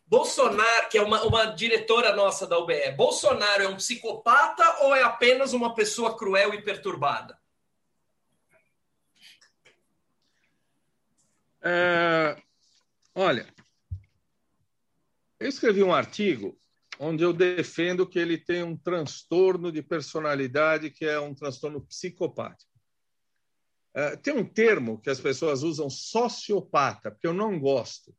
[0.09, 5.03] Bolsonaro, que é uma, uma diretora nossa da UBE, Bolsonaro é um psicopata ou é
[5.03, 7.39] apenas uma pessoa cruel e perturbada?
[11.61, 12.41] É,
[13.13, 13.53] olha,
[15.39, 16.59] eu escrevi um artigo
[16.99, 22.71] onde eu defendo que ele tem um transtorno de personalidade que é um transtorno psicopático.
[23.93, 28.11] É, tem um termo que as pessoas usam, sociopata, porque eu não gosto.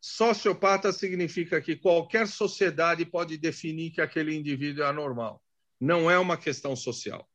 [0.00, 5.42] Sociopata significa que qualquer sociedade pode definir que aquele indivíduo é anormal.
[5.78, 7.28] Não é uma questão social.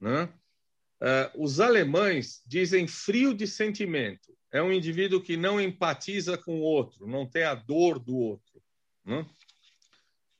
[0.00, 0.32] Né?
[1.00, 6.62] É, os alemães dizem frio de sentimento é um indivíduo que não empatiza com o
[6.62, 8.62] outro, não tem a dor do outro.
[9.04, 9.26] Né?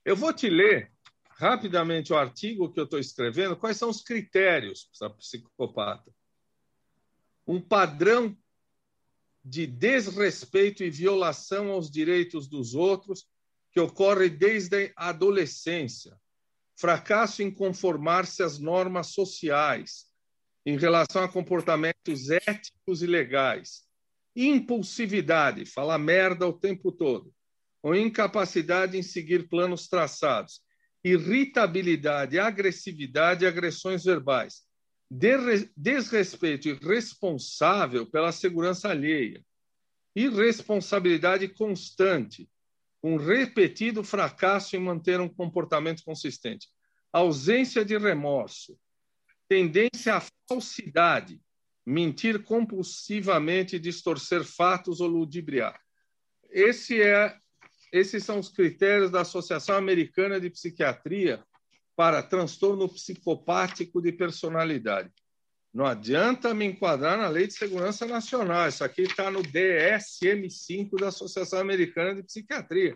[0.05, 0.93] Eu vou te ler
[1.31, 6.14] rapidamente o artigo que eu estou escrevendo, quais são os critérios para psicopata.
[7.45, 8.39] Um padrão
[9.45, 13.26] de desrespeito e violação aos direitos dos outros
[13.70, 16.16] que ocorre desde a adolescência,
[16.76, 20.07] fracasso em conformar-se às normas sociais
[20.64, 23.82] em relação a comportamentos éticos e legais,
[24.34, 27.32] impulsividade, falar merda o tempo todo,
[27.82, 30.62] ou incapacidade em seguir planos traçados,
[31.05, 34.62] irritabilidade, agressividade e agressões verbais,
[35.11, 39.44] desrespeito irresponsável pela segurança alheia,
[40.14, 42.48] irresponsabilidade constante,
[43.02, 46.68] um repetido fracasso em manter um comportamento consistente,
[47.12, 48.78] ausência de remorso,
[49.48, 51.40] tendência à falsidade,
[51.84, 55.78] mentir compulsivamente, distorcer fatos ou ludibriar.
[56.50, 57.36] Esse é,
[57.92, 61.44] esses são os critérios da Associação Americana de Psiquiatria
[61.97, 65.11] para transtorno psicopático de personalidade.
[65.72, 68.68] Não adianta me enquadrar na Lei de Segurança Nacional.
[68.68, 72.95] Isso aqui está no DSM-5 da Associação Americana de Psiquiatria.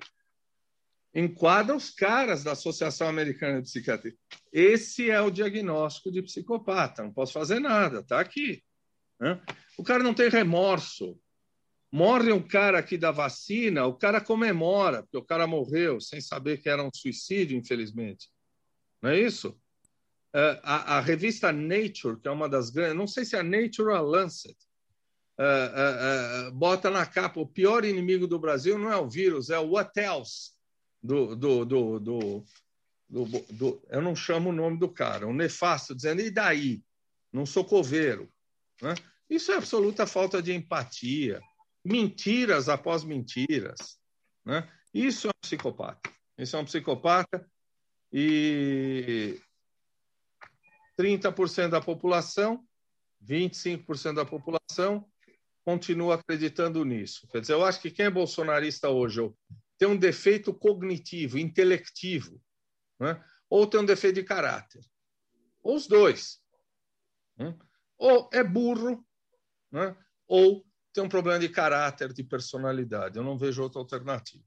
[1.13, 4.15] Enquadra os caras da Associação Americana de Psiquiatria.
[4.53, 7.03] Esse é o diagnóstico de psicopata.
[7.03, 8.63] Não posso fazer nada, está aqui.
[9.19, 9.41] Né?
[9.77, 11.19] O cara não tem remorso.
[11.91, 16.59] Morre um cara aqui da vacina, o cara comemora, porque o cara morreu sem saber
[16.59, 18.29] que era um suicídio, infelizmente.
[19.03, 19.51] Não é isso?
[20.35, 23.43] Uh, a, a, revista Nature, que é uma das grandes, não sei se é a
[23.43, 24.57] Nature ou a Lancet,
[25.39, 29.59] uh, uh, bota na capa: o pior inimigo do Brasil não é o vírus, é
[29.59, 30.51] o what else
[31.03, 32.45] do, do, do, do,
[33.09, 36.83] do, do eu não chamo o nome do cara, um nefasto, dizendo, e daí?
[37.33, 38.31] Não sou coveiro.
[38.83, 38.95] Né?
[39.29, 41.41] Isso é absoluta falta de empatia.
[41.85, 43.99] Mentiras após mentiras.
[44.45, 44.69] Né?
[44.93, 46.11] Isso é um psicopata.
[46.37, 47.47] Isso é um psicopata
[48.13, 49.41] e
[50.99, 52.67] 30% da população,
[53.25, 55.09] 25% da população
[55.65, 57.29] continua acreditando nisso.
[57.29, 59.21] Quer dizer, eu acho que quem é bolsonarista hoje
[59.77, 62.41] tem um defeito cognitivo, intelectivo,
[62.99, 63.23] né?
[63.51, 64.83] ou tem um defeito de caráter.
[65.63, 66.41] Ou os dois.
[67.37, 67.57] Né?
[67.99, 69.07] Ou é burro,
[69.71, 69.97] né?
[70.27, 73.19] ou tem um problema de caráter, de personalidade.
[73.19, 74.45] Eu não vejo outra alternativa.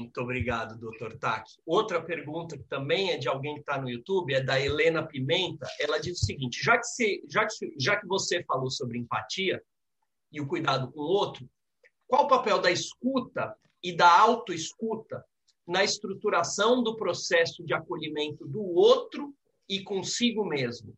[0.00, 1.60] Muito obrigado, doutor Taki.
[1.66, 5.68] Outra pergunta que também é de alguém que está no YouTube, é da Helena Pimenta.
[5.78, 9.62] Ela diz o seguinte: já que, se, já, que, já que você falou sobre empatia
[10.32, 11.46] e o cuidado com o outro,
[12.08, 15.22] qual o papel da escuta e da autoescuta
[15.68, 19.34] na estruturação do processo de acolhimento do outro
[19.68, 20.96] e consigo mesmo?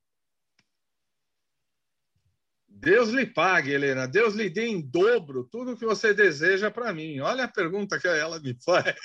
[2.83, 4.09] Deus lhe pague, Helena.
[4.09, 7.21] Deus lhe dê em dobro tudo que você deseja para mim.
[7.21, 8.97] Olha a pergunta que ela me faz.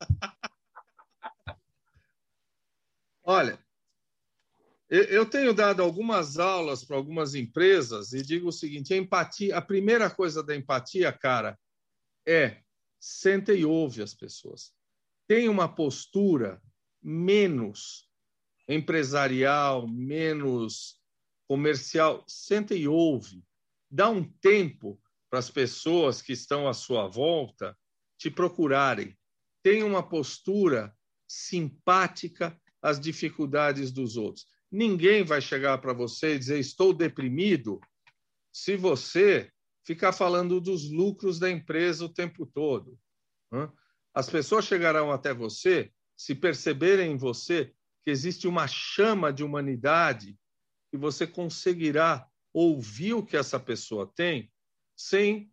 [3.24, 3.58] Olha,
[4.90, 9.62] eu tenho dado algumas aulas para algumas empresas e digo o seguinte: a empatia, a
[9.62, 11.58] primeira coisa da empatia, cara,
[12.26, 12.60] é
[13.00, 14.74] senta e ouve as pessoas.
[15.26, 16.60] Tem uma postura
[17.02, 18.06] menos
[18.68, 21.01] empresarial, menos
[21.52, 23.44] comercial, senta e ouve.
[23.90, 24.98] Dá um tempo
[25.28, 27.76] para as pessoas que estão à sua volta
[28.16, 29.14] te procurarem.
[29.62, 30.96] Tenha uma postura
[31.28, 34.46] simpática às dificuldades dos outros.
[34.70, 37.78] Ninguém vai chegar para você e dizer estou deprimido
[38.50, 39.52] se você
[39.84, 42.98] ficar falando dos lucros da empresa o tempo todo.
[44.14, 50.34] As pessoas chegarão até você se perceberem em você que existe uma chama de humanidade
[50.92, 54.52] e você conseguirá ouvir o que essa pessoa tem
[54.94, 55.52] sem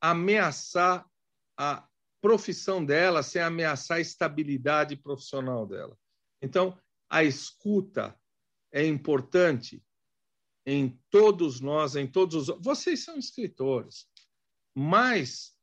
[0.00, 1.08] ameaçar
[1.56, 1.88] a
[2.20, 5.98] profissão dela, sem ameaçar a estabilidade profissional dela.
[6.42, 6.78] Então,
[7.08, 8.18] a escuta
[8.72, 9.82] é importante
[10.66, 12.58] em todos nós, em todos os.
[12.60, 14.06] Vocês são escritores,
[14.74, 15.54] mas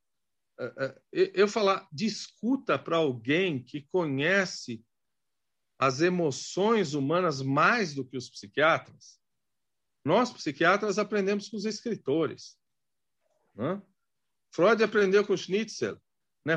[0.60, 4.86] eh, eh, eu falar de escuta para alguém que conhece
[5.82, 9.20] as emoções humanas mais do que os psiquiatras.
[10.06, 12.56] Nós, psiquiatras, aprendemos com os escritores.
[13.56, 13.82] Né?
[14.52, 16.00] Freud aprendeu com Schnitzel.
[16.46, 16.56] Né?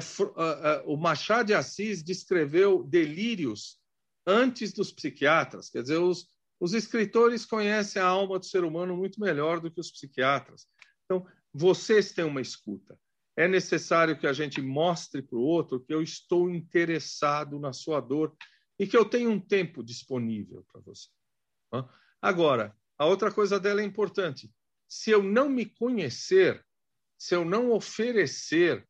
[0.85, 3.81] O Machado de Assis descreveu delírios
[4.27, 5.70] antes dos psiquiatras.
[5.70, 6.29] Quer dizer, os,
[6.61, 10.66] os escritores conhecem a alma do ser humano muito melhor do que os psiquiatras.
[11.07, 12.99] Então, vocês têm uma escuta.
[13.39, 18.01] É necessário que a gente mostre para o outro que eu estou interessado na sua
[18.01, 18.37] dor
[18.79, 21.09] e que eu tenho um tempo disponível para você.
[22.20, 24.53] Agora, a outra coisa dela é importante.
[24.89, 26.64] Se eu não me conhecer,
[27.18, 28.87] se eu não oferecer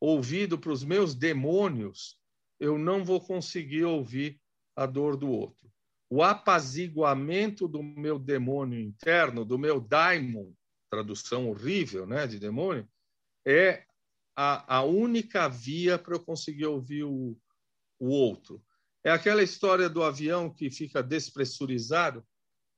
[0.00, 2.18] ouvido para os meus demônios,
[2.58, 4.40] eu não vou conseguir ouvir
[4.74, 5.70] a dor do outro.
[6.10, 10.52] O apaziguamento do meu demônio interno, do meu daimon,
[10.90, 12.86] tradução horrível né, de demônio,
[13.46, 13.84] é
[14.36, 17.36] a, a única via para eu conseguir ouvir o,
[17.98, 18.62] o outro.
[19.04, 22.24] É aquela história do avião que fica despressurizado.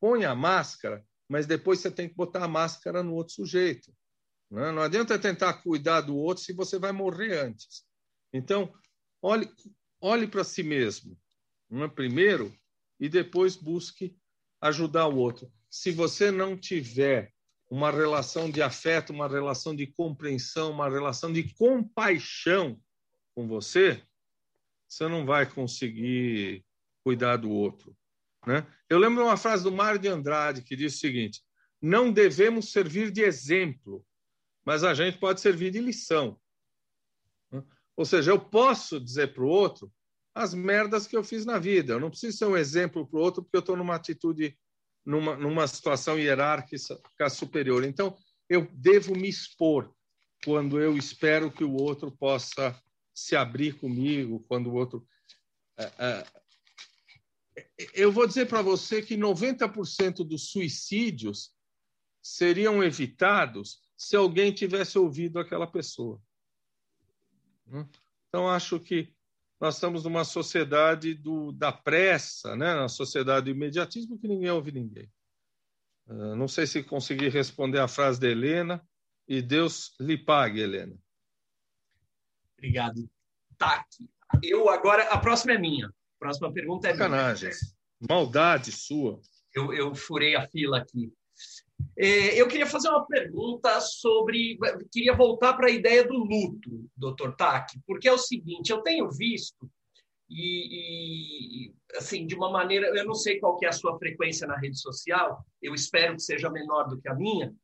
[0.00, 3.92] Põe a máscara, mas depois você tem que botar a máscara no outro sujeito.
[4.50, 4.72] Né?
[4.72, 7.84] Não adianta tentar cuidar do outro se você vai morrer antes.
[8.32, 8.72] Então,
[9.22, 9.50] olhe,
[10.00, 11.18] olhe para si mesmo
[11.70, 11.88] né?
[11.88, 12.54] primeiro
[12.98, 14.16] e depois busque
[14.60, 15.50] ajudar o outro.
[15.68, 17.32] Se você não tiver
[17.70, 22.80] uma relação de afeto, uma relação de compreensão, uma relação de compaixão
[23.34, 24.02] com você,
[24.94, 26.64] você não vai conseguir
[27.02, 27.96] cuidar do outro.
[28.46, 28.66] Né?
[28.88, 31.42] Eu lembro uma frase do Mário de Andrade que diz o seguinte:
[31.82, 34.04] não devemos servir de exemplo,
[34.64, 36.38] mas a gente pode servir de lição.
[37.96, 39.92] Ou seja, eu posso dizer para o outro
[40.34, 41.92] as merdas que eu fiz na vida.
[41.92, 44.58] Eu não preciso ser um exemplo para o outro porque eu estou numa atitude,
[45.06, 47.84] numa, numa situação hierárquica superior.
[47.84, 48.16] Então,
[48.48, 49.92] eu devo me expor
[50.44, 52.76] quando eu espero que o outro possa
[53.14, 55.06] se abrir comigo, quando o outro.
[55.78, 56.26] É, é,
[57.94, 61.52] eu vou dizer para você que 90% dos suicídios
[62.20, 66.20] seriam evitados se alguém tivesse ouvido aquela pessoa.
[67.68, 67.86] Hum?
[68.28, 69.14] Então, acho que
[69.60, 72.74] nós estamos numa sociedade do, da pressa, né?
[72.74, 75.10] na sociedade do imediatismo, que ninguém ouve ninguém.
[76.06, 78.86] Uh, não sei se consegui responder a frase da Helena,
[79.26, 80.98] e Deus lhe pague, Helena.
[82.64, 83.06] Obrigado.
[83.58, 83.84] Tá,
[84.42, 85.86] eu agora, a próxima é minha.
[85.86, 87.50] A próxima pergunta é Sacanagem.
[88.08, 89.20] Maldade sua.
[89.54, 91.12] Eu, eu furei a fila aqui.
[91.96, 94.58] É, eu queria fazer uma pergunta sobre.
[94.90, 99.10] Queria voltar para a ideia do luto, doutor Tack, porque é o seguinte: eu tenho
[99.10, 99.70] visto,
[100.30, 102.86] e, e, assim, de uma maneira.
[102.96, 106.22] Eu não sei qual que é a sua frequência na rede social, eu espero que
[106.22, 107.54] seja menor do que a minha,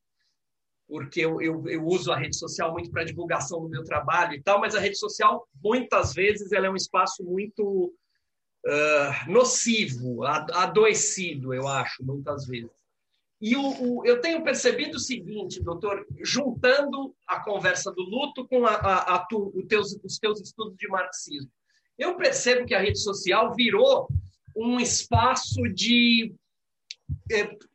[0.90, 4.42] porque eu, eu, eu uso a rede social muito para divulgação do meu trabalho e
[4.42, 7.94] tal, mas a rede social, muitas vezes, ela é um espaço muito
[8.66, 12.72] uh, nocivo, adoecido, eu acho, muitas vezes.
[13.40, 18.66] E o, o, eu tenho percebido o seguinte, doutor, juntando a conversa do luto com
[18.66, 21.50] a, a, a tu, teus, os teus estudos de marxismo,
[21.96, 24.08] eu percebo que a rede social virou
[24.56, 26.34] um espaço de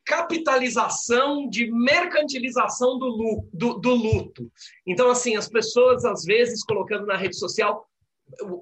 [0.05, 4.51] capitalização, de mercantilização do, do, do luto.
[4.85, 7.87] Então, assim, as pessoas, às vezes, colocando na rede social,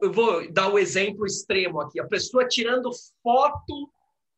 [0.02, 3.90] eu vou dar o um exemplo extremo aqui, a pessoa tirando foto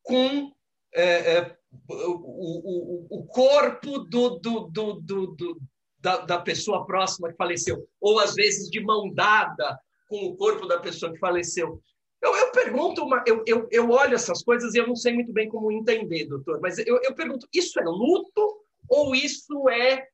[0.02, 0.52] com
[0.94, 1.56] é, é,
[1.88, 5.60] o, o, o corpo do, do
[5.98, 9.78] da, da, pessoa próxima que faleceu, ou às vezes de mão dada
[10.08, 11.82] com o corpo da pessoa que faleceu.
[12.22, 15.32] Eu, eu pergunto, uma, eu, eu, eu olho essas coisas e eu não sei muito
[15.32, 20.08] bem como entender, doutor, mas eu, eu pergunto: isso é luto ou isso é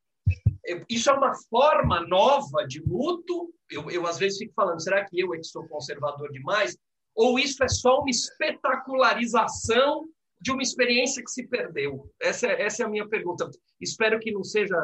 [0.89, 3.53] isso é uma forma nova de luto?
[3.69, 6.77] Eu, eu às vezes fico falando, será que eu é que sou conservador demais?
[7.15, 10.07] Ou isso é só uma espetacularização
[10.39, 12.09] de uma experiência que se perdeu?
[12.21, 13.49] Essa, é, essa é a minha pergunta.
[13.79, 14.75] Espero que não seja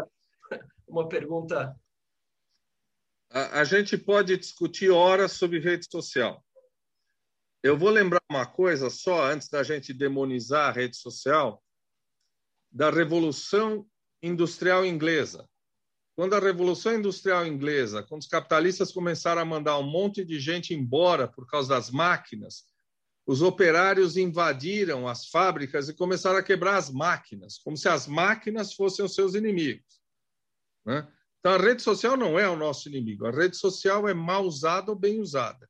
[0.88, 1.76] uma pergunta.
[3.32, 6.44] A, a gente pode discutir horas sobre rede social.
[7.62, 11.62] Eu vou lembrar uma coisa só, antes da gente demonizar a rede social,
[12.72, 13.86] da Revolução
[14.24, 15.48] Industrial Inglesa.
[16.16, 20.74] Quando a Revolução Industrial Inglesa, quando os capitalistas começaram a mandar um monte de gente
[20.74, 22.64] embora por causa das máquinas,
[23.26, 28.74] os operários invadiram as fábricas e começaram a quebrar as máquinas, como se as máquinas
[28.74, 30.02] fossem os seus inimigos.
[30.86, 31.08] Né?
[31.40, 33.26] Então, a rede social não é o nosso inimigo.
[33.26, 35.70] A rede social é mal usada ou bem usada.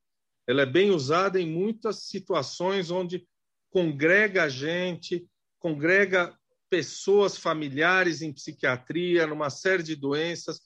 [0.49, 3.23] Ela é bem usada em muitas situações onde
[3.69, 5.29] congrega gente,
[5.59, 6.35] congrega
[6.71, 10.59] pessoas familiares em psiquiatria, numa série de doenças.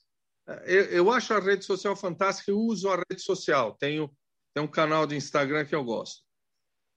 [0.64, 3.76] Eu, eu acho a rede social fantástica e uso a rede social.
[3.76, 4.10] Tenho,
[4.54, 6.24] tenho um canal de Instagram que eu gosto.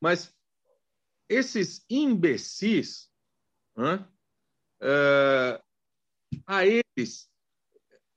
[0.01, 0.32] Mas
[1.28, 3.11] esses imbecis,
[3.76, 4.07] né,
[4.80, 5.61] é,
[6.47, 7.28] a eles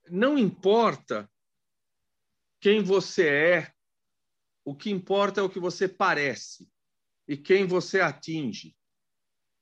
[0.08, 1.28] não importa
[2.60, 3.74] quem você é,
[4.64, 6.70] o que importa é o que você parece
[7.26, 8.76] e quem você atinge,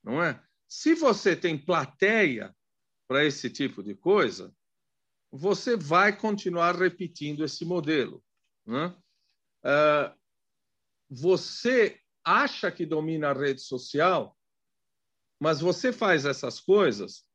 [0.03, 0.43] não é?
[0.67, 2.55] Se você tem plateia
[3.07, 4.55] para esse tipo de coisa,
[5.31, 8.23] você vai continuar repetindo esse modelo.
[8.67, 8.95] Né?
[9.65, 10.19] Uh,
[11.09, 14.39] você acha que domina a rede social,
[15.41, 17.27] mas você faz essas coisas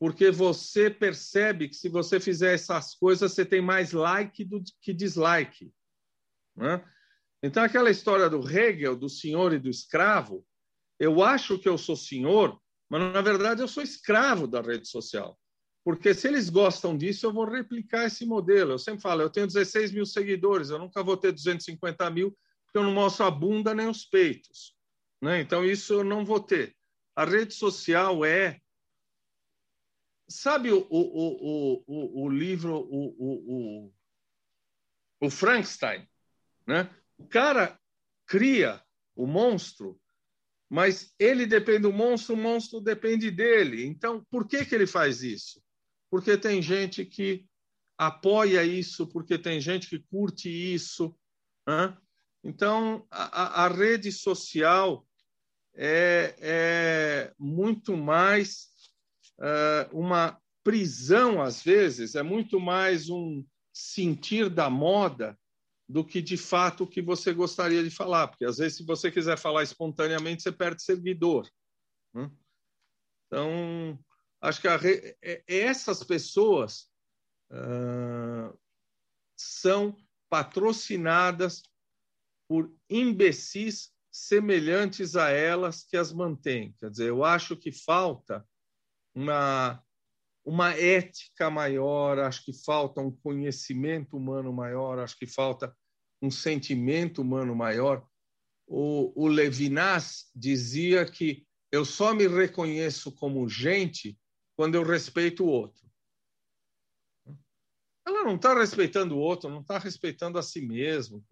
[0.00, 4.94] porque você percebe que se você fizer essas coisas, você tem mais like do que
[4.94, 5.74] dislike.
[6.56, 6.82] Né?
[7.42, 10.44] Então, aquela história do Hegel, do senhor e do escravo,
[10.98, 15.38] eu acho que eu sou senhor, mas na verdade eu sou escravo da rede social.
[15.82, 18.72] Porque se eles gostam disso, eu vou replicar esse modelo.
[18.72, 22.36] Eu sempre falo, eu tenho 16 mil seguidores, eu nunca vou ter 250 mil,
[22.66, 24.76] porque eu não mostro a bunda nem os peitos.
[25.22, 25.40] Né?
[25.40, 26.76] Então, isso eu não vou ter.
[27.16, 28.60] A rede social é.
[30.28, 36.06] Sabe o, o, o, o, o livro, o, o, o, o Frankenstein?
[36.66, 36.88] Né?
[37.20, 37.78] O cara
[38.26, 38.82] cria
[39.14, 40.00] o monstro,
[40.70, 43.84] mas ele depende do monstro, o monstro depende dele.
[43.84, 45.62] Então, por que, que ele faz isso?
[46.10, 47.44] Porque tem gente que
[47.98, 51.14] apoia isso, porque tem gente que curte isso.
[51.68, 51.94] Né?
[52.42, 55.06] Então, a, a rede social
[55.74, 58.70] é, é muito mais
[59.38, 63.44] uh, uma prisão, às vezes, é muito mais um
[63.74, 65.38] sentir da moda
[65.90, 69.36] do que de fato que você gostaria de falar, porque às vezes se você quiser
[69.36, 71.50] falar espontaneamente você perde seguidor.
[72.14, 72.30] Né?
[73.26, 73.98] Então
[74.40, 75.16] acho que re...
[75.20, 76.88] É, essas pessoas
[77.50, 78.56] uh,
[79.36, 79.96] são
[80.28, 81.64] patrocinadas
[82.48, 86.72] por imbecis semelhantes a elas que as mantêm.
[86.78, 88.46] Quer dizer, eu acho que falta
[89.12, 89.82] uma,
[90.44, 95.76] uma ética maior, acho que falta um conhecimento humano maior, acho que falta
[96.20, 98.06] um sentimento humano maior.
[98.66, 104.18] O, o Levinas dizia que eu só me reconheço como gente
[104.56, 105.88] quando eu respeito o outro.
[108.06, 111.24] Ela não está respeitando o outro, não está respeitando a si mesmo.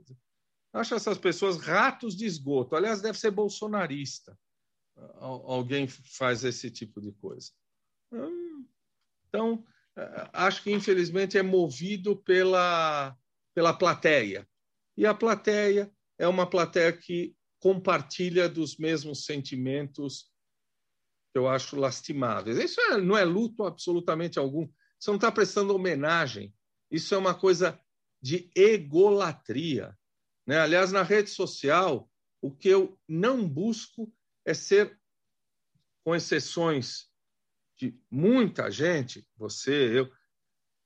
[0.72, 2.76] Acho essas pessoas ratos de esgoto.
[2.76, 4.38] Aliás, deve ser bolsonarista.
[5.16, 7.52] Alguém faz esse tipo de coisa.
[9.28, 9.64] Então,
[10.32, 13.16] acho que infelizmente é movido pela,
[13.54, 14.48] pela plateia.
[14.98, 20.30] E a plateia é uma plateia que compartilha dos mesmos sentimentos
[21.32, 22.58] que eu acho lastimáveis.
[22.58, 24.68] Isso é, não é luto absolutamente algum.
[24.98, 26.52] Você não está prestando homenagem
[26.90, 27.78] isso é uma coisa
[28.20, 29.96] de egolatria.
[30.46, 30.58] Né?
[30.58, 32.10] Aliás, na rede social,
[32.40, 34.12] o que eu não busco
[34.44, 34.98] é ser,
[36.02, 37.08] com exceções
[37.76, 40.10] de muita gente, você, eu,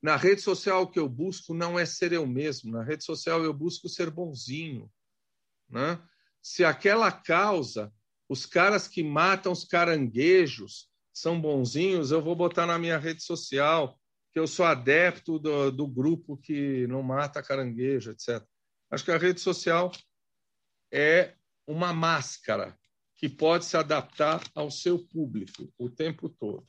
[0.02, 2.72] na rede social o que eu busco não é ser eu mesmo.
[2.72, 4.90] Na rede social eu busco ser bonzinho.
[5.68, 6.02] Né?
[6.42, 7.92] Se aquela causa,
[8.28, 13.96] os caras que matam os caranguejos são bonzinhos, eu vou botar na minha rede social
[14.32, 18.42] que eu sou adepto do, do grupo que não mata caranguejo, etc.
[18.90, 19.92] Acho que a rede social
[20.90, 21.34] é
[21.66, 22.76] uma máscara
[23.14, 26.66] que pode se adaptar ao seu público o tempo todo.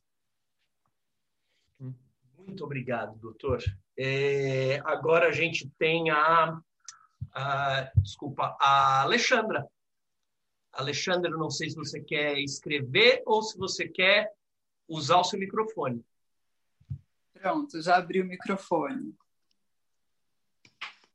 [2.45, 3.63] Muito obrigado, doutor.
[3.97, 6.59] É, agora a gente tem a,
[7.33, 9.67] a, desculpa, a Alexandra.
[10.71, 14.31] Alexandra, não sei se você quer escrever ou se você quer
[14.87, 16.03] usar o seu microfone.
[17.33, 19.15] Pronto, já abri o microfone.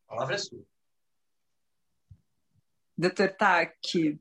[0.07, 0.65] A palavra é sua.
[2.97, 4.21] Doutor Taki,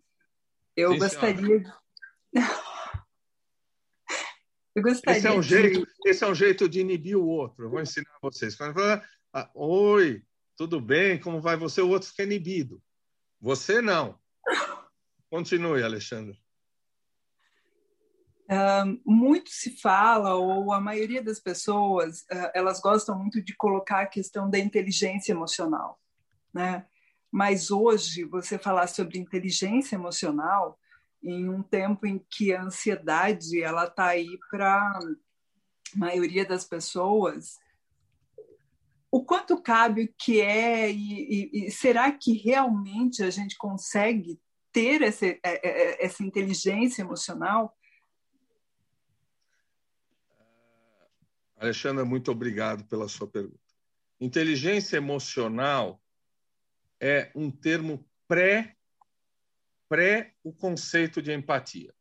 [0.76, 1.74] eu Sim, gostaria.
[4.78, 5.18] eu gostaria.
[5.18, 5.48] Esse é, um de...
[5.48, 7.66] jeito, esse é um jeito de inibir o outro.
[7.66, 8.56] Eu vou ensinar a vocês.
[8.56, 10.24] Quando fala, ah, oi,
[10.56, 11.20] tudo bem?
[11.20, 11.82] Como vai você?
[11.82, 12.80] O outro fica inibido.
[13.42, 14.20] Você não.
[15.32, 16.40] Continue, Alexandre.
[18.50, 24.02] Uh, muito se fala, ou a maioria das pessoas, uh, elas gostam muito de colocar
[24.02, 26.00] a questão da inteligência emocional,
[26.54, 26.86] né?
[27.32, 30.80] Mas hoje, você falar sobre inteligência emocional,
[31.22, 35.00] em um tempo em que a ansiedade ela está aí para a
[35.96, 37.58] maioria das pessoas,
[39.10, 44.40] o quanto cabe o que é e, e, e, será que realmente a gente consegue
[44.72, 47.74] ter essa, é, é, essa inteligência emocional
[51.60, 53.58] Alexandra, muito obrigado pela sua pergunta.
[54.20, 56.00] Inteligência emocional
[57.00, 58.77] é um termo pré
[59.90, 61.94] pré o conceito de empatia.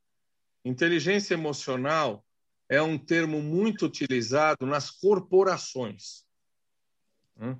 [0.64, 2.24] Inteligência emocional
[2.68, 6.24] é um termo muito utilizado nas corporações.
[7.40, 7.56] Hum?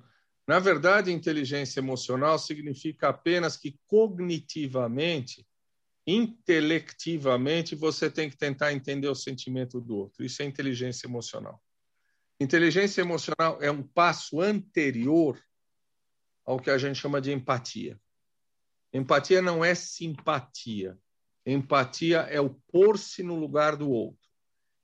[0.47, 5.45] Na verdade, inteligência emocional significa apenas que cognitivamente,
[6.05, 10.23] intelectivamente, você tem que tentar entender o sentimento do outro.
[10.23, 11.61] Isso é inteligência emocional.
[12.39, 15.41] Inteligência emocional é um passo anterior
[16.45, 17.99] ao que a gente chama de empatia.
[18.97, 20.97] Empatia não é simpatia.
[21.45, 24.27] Empatia é o pôr-se no lugar do outro.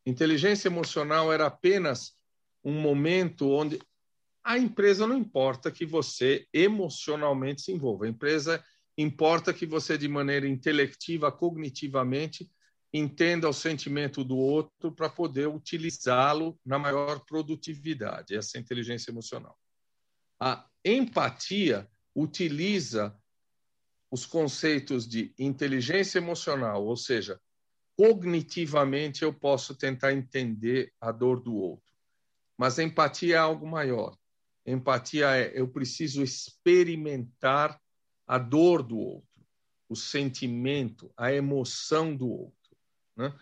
[0.06, 2.16] Inteligência emocional era apenas
[2.64, 3.80] um momento onde
[4.44, 8.06] a empresa não importa que você emocionalmente se envolva.
[8.06, 8.64] A empresa
[8.96, 12.52] importa que você, de maneira intelectiva, cognitivamente,
[12.94, 19.58] entenda o sentimento do outro para poder utilizá-lo na maior produtividade, essa é inteligência emocional.
[20.40, 23.18] A empatia utiliza
[24.14, 27.42] os conceitos de inteligência emocional, ou seja,
[27.98, 31.92] cognitivamente eu posso tentar entender a dor do outro.
[32.56, 34.16] Mas empatia é algo maior.
[34.68, 37.82] Empatia é eu preciso experimentar
[38.28, 39.44] a dor do outro,
[39.90, 42.78] o sentimento, a emoção do outro.
[43.18, 43.34] Né?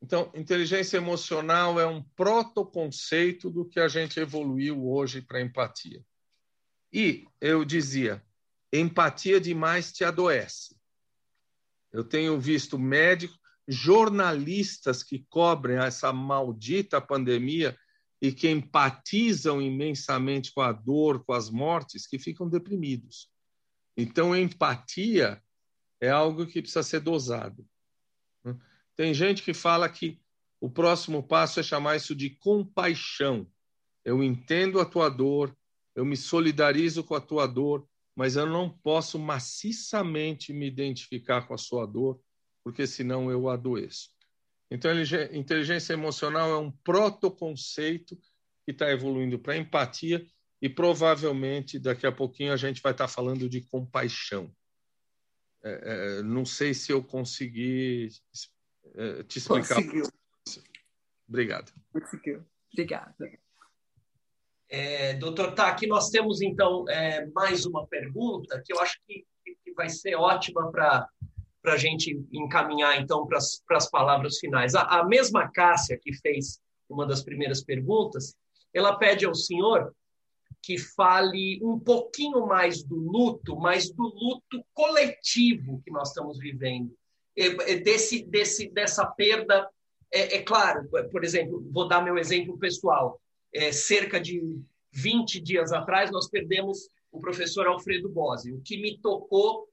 [0.00, 6.02] Então, inteligência emocional é um protoconceito do que a gente evoluiu hoje para empatia.
[6.90, 8.25] E eu dizia,
[8.72, 10.76] empatia demais te adoece.
[11.92, 17.76] Eu tenho visto médicos, jornalistas que cobrem essa maldita pandemia
[18.20, 23.30] e que empatizam imensamente com a dor, com as mortes, que ficam deprimidos.
[23.96, 25.42] Então, empatia
[26.00, 27.66] é algo que precisa ser dosado.
[28.44, 28.56] Né?
[28.94, 30.20] Tem gente que fala que
[30.60, 33.46] o próximo passo é chamar isso de compaixão.
[34.04, 35.56] Eu entendo a tua dor,
[35.94, 37.86] eu me solidarizo com a tua dor,
[38.16, 42.18] mas eu não posso maciçamente me identificar com a sua dor,
[42.64, 44.08] porque senão eu adoeço.
[44.70, 44.90] Então,
[45.32, 48.16] inteligência emocional é um protoconceito
[48.64, 50.26] que está evoluindo para empatia
[50.60, 54.50] e provavelmente daqui a pouquinho a gente vai estar tá falando de compaixão.
[55.62, 58.08] É, é, não sei se eu consegui
[58.94, 59.76] é, te explicar.
[59.76, 60.08] Conseguiu.
[61.28, 61.72] Obrigado.
[61.92, 62.44] Conseguiu.
[62.72, 63.14] Obrigada.
[64.68, 69.24] É, doutor Tá, aqui nós temos então é, mais uma pergunta que eu acho que,
[69.64, 71.08] que vai ser ótima para
[71.64, 74.74] a gente encaminhar, então, para as palavras finais.
[74.74, 78.34] A, a mesma Cássia, que fez uma das primeiras perguntas,
[78.72, 79.94] ela pede ao senhor
[80.62, 86.92] que fale um pouquinho mais do luto, mas do luto coletivo que nós estamos vivendo,
[87.84, 89.68] desse, desse, dessa perda.
[90.12, 93.20] É, é claro, por exemplo, vou dar meu exemplo pessoal.
[93.52, 94.42] É, cerca de
[94.92, 99.68] 20 dias atrás, nós perdemos o professor Alfredo Bose, o que me tocou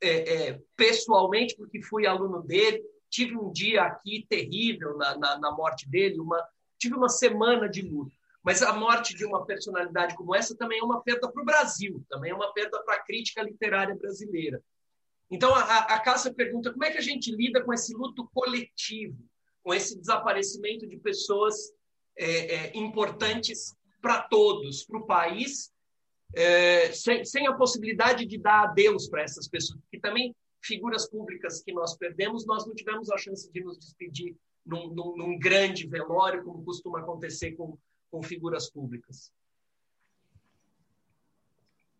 [0.00, 5.50] é, é, pessoalmente, porque fui aluno dele, tive um dia aqui terrível na, na, na
[5.52, 6.42] morte dele, uma,
[6.78, 8.14] tive uma semana de luto.
[8.42, 12.04] Mas a morte de uma personalidade como essa também é uma perda para o Brasil,
[12.10, 14.62] também é uma perda para a crítica literária brasileira.
[15.30, 19.18] Então, a, a Cássia pergunta como é que a gente lida com esse luto coletivo,
[19.62, 21.72] com esse desaparecimento de pessoas
[22.16, 25.72] é, é, importantes para todos, para o país
[26.34, 31.62] é, sem, sem, a possibilidade de dar adeus para essas pessoas, que também figuras públicas
[31.62, 35.86] que nós perdemos, nós não tivemos a chance de nos despedir num, num, num grande
[35.86, 37.78] velório, como costuma acontecer com,
[38.10, 39.32] com figuras públicas.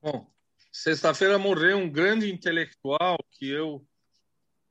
[0.03, 0.27] Bom,
[0.73, 3.87] sexta-feira morreu um grande intelectual que eu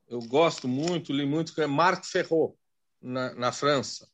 [0.07, 2.55] eu gosto muito, li muito, que é Marc Ferrot,
[3.01, 4.07] na, na França.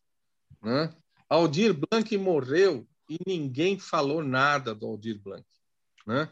[0.62, 0.96] Né?
[1.30, 5.46] Aldir Blanc morreu e ninguém falou nada do Aldir Blanc.
[6.06, 6.30] Né?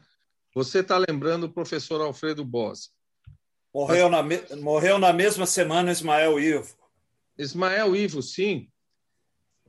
[0.54, 2.90] Você está lembrando o professor Alfredo Bossi.
[3.74, 4.40] Morreu, na, me...
[4.56, 6.76] morreu na mesma semana Ismael Ivo.
[7.38, 8.72] Ismael Ivo, sim.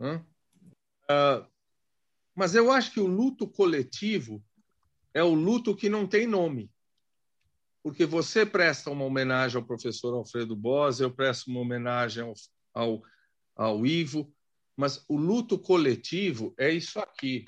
[0.00, 1.46] Uh,
[2.34, 4.42] mas eu acho que o luto coletivo
[5.12, 6.70] é o luto que não tem nome.
[7.82, 12.34] Porque você presta uma homenagem ao professor Alfredo Bossi, eu presto uma homenagem ao,
[12.72, 13.02] ao,
[13.54, 14.32] ao Ivo,
[14.78, 17.44] mas o luto coletivo é isso aqui.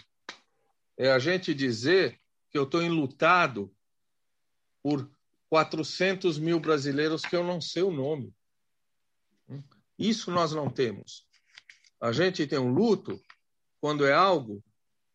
[0.98, 2.20] É a gente dizer
[2.50, 3.72] que eu estou enlutado
[4.82, 5.08] por
[5.48, 8.34] 400 mil brasileiros que eu não sei o nome.
[9.96, 11.24] Isso nós não temos.
[12.00, 13.22] A gente tem um luto
[13.80, 14.60] quando é algo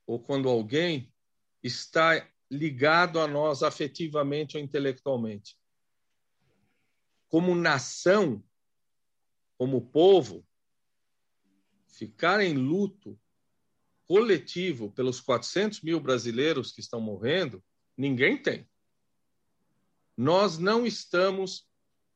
[0.08, 1.14] ou quando alguém
[1.62, 5.58] está ligado a nós afetivamente ou intelectualmente.
[7.28, 8.42] Como nação,
[9.58, 10.45] como povo,
[11.96, 13.20] ficar em luto
[14.06, 17.64] coletivo pelos 400 mil brasileiros que estão morrendo,
[17.98, 18.70] ninguém tem.
[20.16, 21.68] Nós não estamos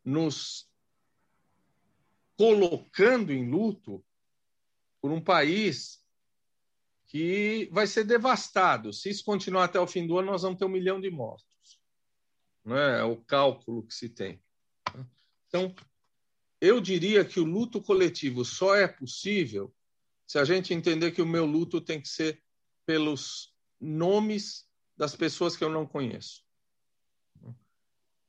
[0.04, 0.70] nos
[2.38, 4.06] colocando em luto
[5.02, 6.06] por um país
[7.08, 8.94] que vai ser devastado.
[8.94, 11.82] Se isso continuar até o fim do ano, nós vamos ter um milhão de mortos.
[12.64, 14.42] Não é, é o cálculo que se tem.
[15.48, 15.74] Então,
[16.62, 19.74] eu diria que o luto coletivo só é possível
[20.28, 22.42] se a gente entender que o meu luto tem que ser
[22.86, 26.44] pelos nomes das pessoas que eu não conheço.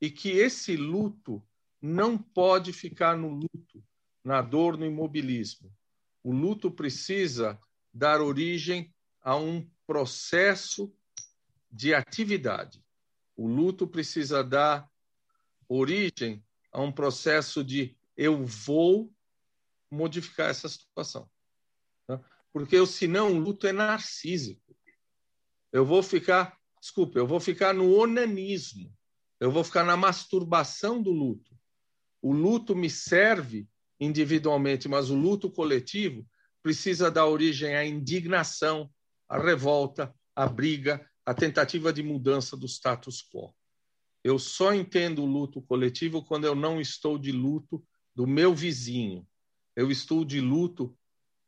[0.01, 1.43] E que esse luto
[1.83, 3.85] não pode ficar no luto,
[4.25, 5.71] na dor, no imobilismo.
[6.23, 7.61] O luto precisa
[7.93, 10.93] dar origem a um processo
[11.71, 12.83] de atividade.
[13.37, 14.89] O luto precisa dar
[15.69, 16.43] origem
[16.73, 19.11] a um processo de eu vou
[19.91, 21.27] modificar essa situação.
[22.07, 22.23] Tá?
[22.53, 24.77] Porque o senão o luto é narcísico.
[25.73, 28.95] Eu vou ficar, desculpa, eu vou ficar no onanismo.
[29.41, 31.59] Eu vou ficar na masturbação do luto.
[32.21, 33.67] O luto me serve
[33.99, 36.29] individualmente, mas o luto coletivo
[36.63, 38.93] precisa dar origem à indignação,
[39.27, 43.55] à revolta, à briga, à tentativa de mudança do status quo.
[44.23, 47.83] Eu só entendo o luto coletivo quando eu não estou de luto
[48.21, 49.27] do meu vizinho.
[49.75, 50.95] Eu estou de luto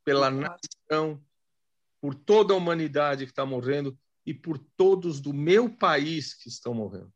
[0.03, 1.23] pela nação,
[2.01, 3.95] por toda a humanidade que está morrendo
[4.25, 7.13] e por todos do meu país que estão morrendo.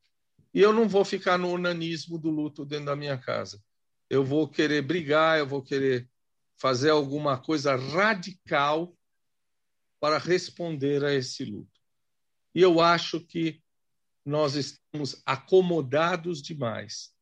[0.52, 3.58] E eu não vou ficar no onanismo do luto dentro da minha casa.
[4.10, 6.06] Eu vou querer brigar, eu vou querer
[6.58, 8.94] fazer alguma coisa radical
[9.98, 11.80] para responder a esse luto.
[12.54, 13.62] E eu acho que
[14.22, 17.15] nós estamos acomodados demais,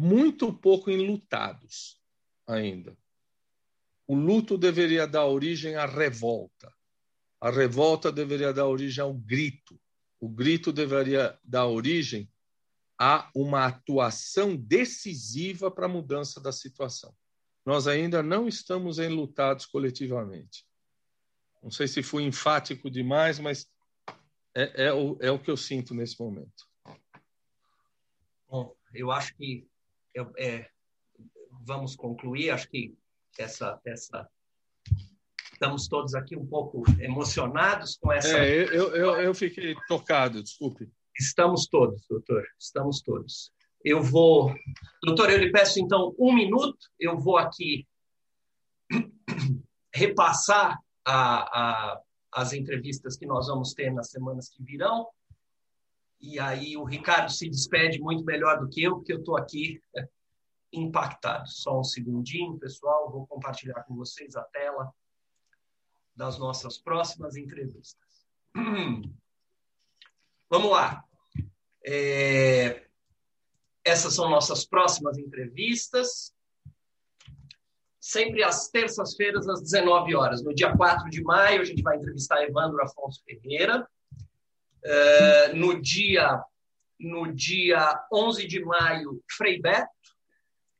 [0.00, 2.00] muito pouco enlutados
[2.46, 2.96] ainda.
[4.06, 6.74] O luto deveria dar origem à revolta.
[7.38, 9.78] A revolta deveria dar origem ao grito.
[10.18, 12.32] O grito deveria dar origem
[12.98, 17.14] a uma atuação decisiva para a mudança da situação.
[17.64, 20.66] Nós ainda não estamos enlutados coletivamente.
[21.62, 23.70] Não sei se fui enfático demais, mas
[24.54, 26.66] é, é, o, é o que eu sinto nesse momento.
[28.48, 29.69] Bom, eu acho que
[30.14, 30.68] eu, é,
[31.64, 32.50] vamos concluir.
[32.50, 32.96] Acho que
[33.38, 34.28] essa, essa
[35.52, 38.38] estamos todos aqui um pouco emocionados com essa.
[38.38, 40.90] É, eu, eu, eu fiquei tocado, desculpe.
[41.18, 43.52] Estamos todos, doutor, estamos todos.
[43.84, 44.54] Eu vou.
[45.02, 47.86] Doutor, eu lhe peço então um minuto, eu vou aqui
[49.94, 52.00] repassar a, a,
[52.32, 55.06] as entrevistas que nós vamos ter nas semanas que virão.
[56.20, 59.80] E aí o Ricardo se despede muito melhor do que eu, porque eu estou aqui
[60.72, 61.48] impactado.
[61.48, 64.92] Só um segundinho, pessoal, vou compartilhar com vocês a tela
[66.14, 68.26] das nossas próximas entrevistas.
[70.50, 71.04] Vamos lá.
[71.84, 72.86] É...
[73.82, 76.34] Essas são nossas próximas entrevistas.
[77.98, 80.42] Sempre às terças-feiras, às 19 horas.
[80.42, 83.88] No dia 4 de maio, a gente vai entrevistar Evandro Afonso Ferreira.
[84.84, 85.52] É...
[85.52, 86.42] No dia
[87.00, 89.88] no dia 11 de maio, Frei Beto,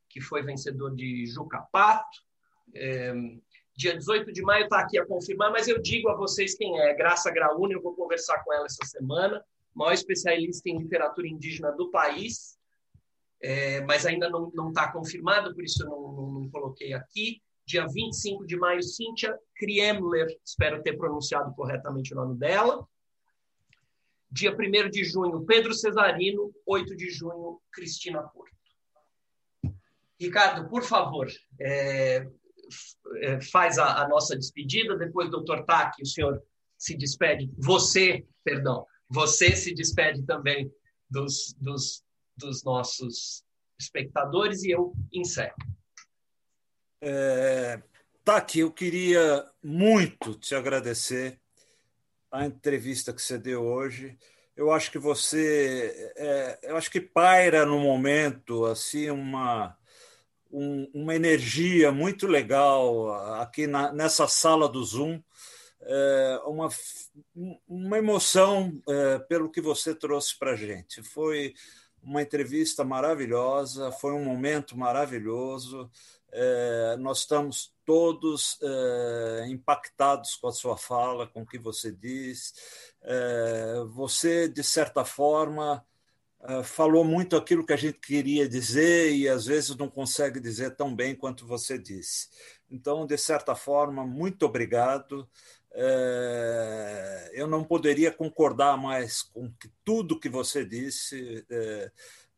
[0.07, 2.19] que foi vencedor de Jucapato.
[2.75, 3.13] É,
[3.75, 6.93] dia 18 de maio está aqui a confirmar, mas eu digo a vocês quem é.
[6.93, 11.89] Graça Graúna, eu vou conversar com ela essa semana, maior especialista em literatura indígena do
[11.89, 12.59] país,
[13.41, 17.41] é, mas ainda não está confirmado, por isso eu não, não, não, coloquei aqui.
[17.65, 22.85] Dia 25 de maio, Cíntia Kriemler, espero ter pronunciado corretamente o nome dela.
[24.31, 26.53] Dia 1 de junho, Pedro Cesarino.
[26.65, 28.51] 8 de junho, Cristina Porto.
[30.19, 31.27] Ricardo, por favor,
[31.59, 32.27] é,
[33.23, 34.95] é, faz a, a, nossa despedida.
[34.95, 36.41] Depois, doutor Tac, o senhor
[36.77, 37.51] se despede.
[37.57, 40.71] Você, perdão, você se despede também
[41.09, 42.03] dos, dos,
[42.37, 43.43] dos nossos
[43.79, 45.55] espectadores e eu encerro.
[47.01, 47.81] É,
[48.55, 51.40] eu queria muito te agradecer
[52.31, 54.17] a entrevista que você deu hoje.
[54.55, 59.77] Eu acho que você, é, eu acho que paira no momento assim uma
[60.51, 65.21] um, uma energia muito legal aqui na, nessa sala do Zoom,
[65.81, 66.69] é, uma,
[67.67, 71.01] uma emoção é, pelo que você trouxe para gente.
[71.01, 71.53] Foi
[72.03, 75.89] uma entrevista maravilhosa, foi um momento maravilhoso.
[76.31, 82.53] É, nós estamos todos é, impactados com a sua fala, com o que você diz.
[83.01, 85.85] É, você, de certa forma,
[86.39, 90.73] ah, falou muito aquilo que a gente queria dizer e às vezes não consegue dizer
[90.77, 92.29] tão bem quanto você disse.
[92.69, 95.27] Então, de certa forma, muito obrigado.
[95.73, 99.51] É, eu não poderia concordar mais com
[99.83, 101.45] tudo que você disse.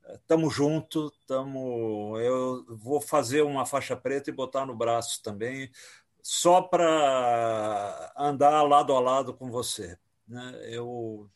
[0.09, 5.71] Estamos é, juntos, tamo, eu vou fazer uma faixa preta e botar no braço também,
[6.21, 9.97] só para andar lado a lado com você.
[10.27, 10.59] Né?
[10.69, 11.29] Eu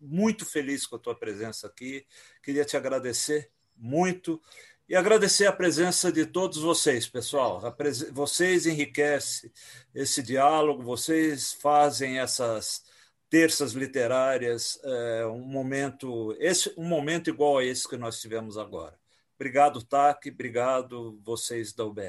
[0.00, 2.06] muito feliz com a tua presença aqui.
[2.42, 4.40] Queria te agradecer muito
[4.88, 7.60] e agradecer a presença de todos vocês, pessoal.
[8.12, 9.50] Vocês enriquecem
[9.94, 12.84] esse diálogo, vocês fazem essas
[13.30, 18.98] terças literárias é, um momento esse um momento igual a esse que nós tivemos agora.
[19.34, 22.02] Obrigado, TAC, obrigado vocês da UBE.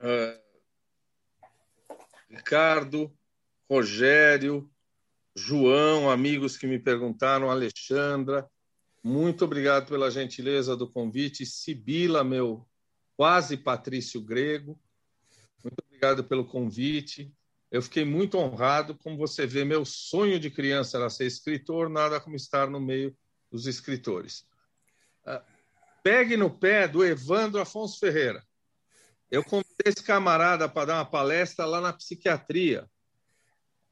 [0.00, 0.40] Uh, é,
[2.28, 3.12] Ricardo,
[3.68, 4.68] Rogério,
[5.34, 8.50] João, amigos que me perguntaram, Alexandra,
[9.02, 11.46] muito obrigado pela gentileza do convite.
[11.46, 12.66] Sibila, meu
[13.16, 14.78] quase patrício grego,
[15.62, 17.32] muito obrigado pelo convite.
[17.70, 18.96] Eu fiquei muito honrado.
[18.98, 23.16] Como você vê, meu sonho de criança era ser escritor, nada como estar no meio
[23.50, 24.44] dos escritores.
[25.24, 25.42] Ah,
[26.02, 28.42] pegue no pé do Evandro Afonso Ferreira.
[29.30, 32.88] Eu convidei esse camarada para dar uma palestra lá na psiquiatria.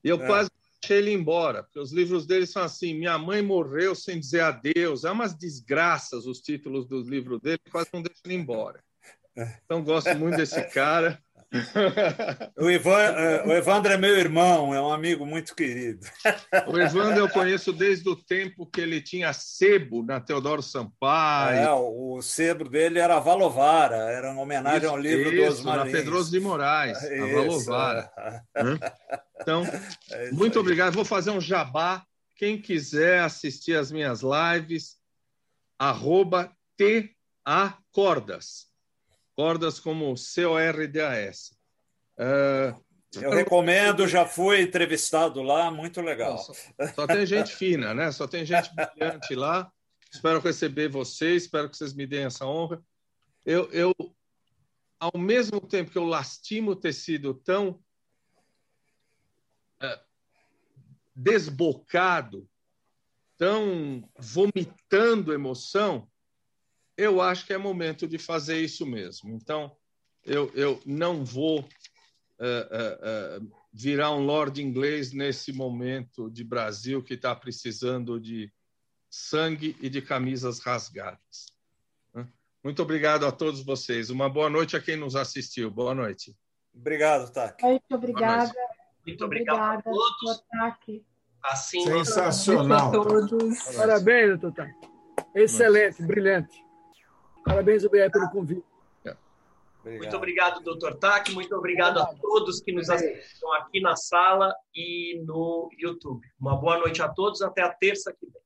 [0.03, 0.27] E eu é.
[0.27, 0.51] quase
[0.81, 5.05] deixei ele embora, porque os livros dele são assim: Minha mãe morreu sem dizer adeus.
[5.05, 8.83] É umas desgraças os títulos dos livros dele, quase não deixam ele embora.
[9.65, 11.23] Então, gosto muito desse cara.
[12.59, 16.07] O, Ivan, é, o Evandro é meu irmão, é um amigo muito querido.
[16.67, 21.59] O Evandro eu conheço desde o tempo que ele tinha sebo na Teodoro Sampaio.
[21.59, 25.93] É, o sebo dele era Valovara, era uma homenagem isso, ao livro isso, dos Marins.
[25.93, 28.11] Na Pedroso de Moraes, isso, a Valovara.
[28.55, 28.63] É.
[29.41, 29.63] Então,
[30.11, 30.61] é muito aí.
[30.61, 30.95] obrigado.
[30.95, 32.05] Vou fazer um jabá.
[32.37, 34.97] Quem quiser assistir as minhas lives,
[35.79, 38.68] arroba TA Cordas
[39.39, 41.53] cordas como C-O-R-D-A-S.
[42.19, 42.75] Uh,
[43.15, 46.39] eu recomendo, já fui entrevistado lá, muito legal.
[46.39, 46.53] Só,
[46.93, 48.11] só, tem gente fina, né?
[48.11, 49.71] Só tem gente brilhante lá.
[50.13, 52.83] Espero receber vocês, espero que vocês me deem essa honra.
[53.47, 53.95] Eu, eu
[54.99, 57.81] ao mesmo tempo que eu lastimo ter sido tão
[59.81, 60.01] uh,
[61.15, 62.51] desbocado,
[63.37, 66.08] tão vomitando emoção,
[66.99, 69.33] eu acho que é momento de fazer isso mesmo.
[69.33, 69.75] Então,
[70.27, 77.01] eu, eu não vou uh, uh, uh, virar um lord inglês nesse momento de Brasil
[77.01, 78.53] que está precisando de
[79.09, 81.57] sangue e de camisas rasgadas.
[82.63, 84.11] Muito obrigado a todos vocês.
[84.11, 85.71] Uma boa noite a quem nos assistiu.
[85.71, 86.37] Boa noite.
[86.75, 87.65] Obrigado, Taki.
[87.65, 88.53] Muito obrigada.
[89.07, 90.45] Muito obrigado a todos.
[91.45, 92.91] Assim, Sensacional.
[93.77, 94.89] Parabéns, doutor Taki.
[95.37, 96.68] Excelente, brilhante.
[97.49, 98.65] Parabéns, UBE, pelo convite.
[99.81, 100.03] Obrigado.
[100.03, 101.33] Muito obrigado, doutor Tac.
[101.33, 103.23] Muito obrigado a todos que nos assistem
[103.57, 106.27] aqui na sala e no YouTube.
[106.39, 107.41] Uma boa noite a todos.
[107.41, 108.43] Até a terça que vem.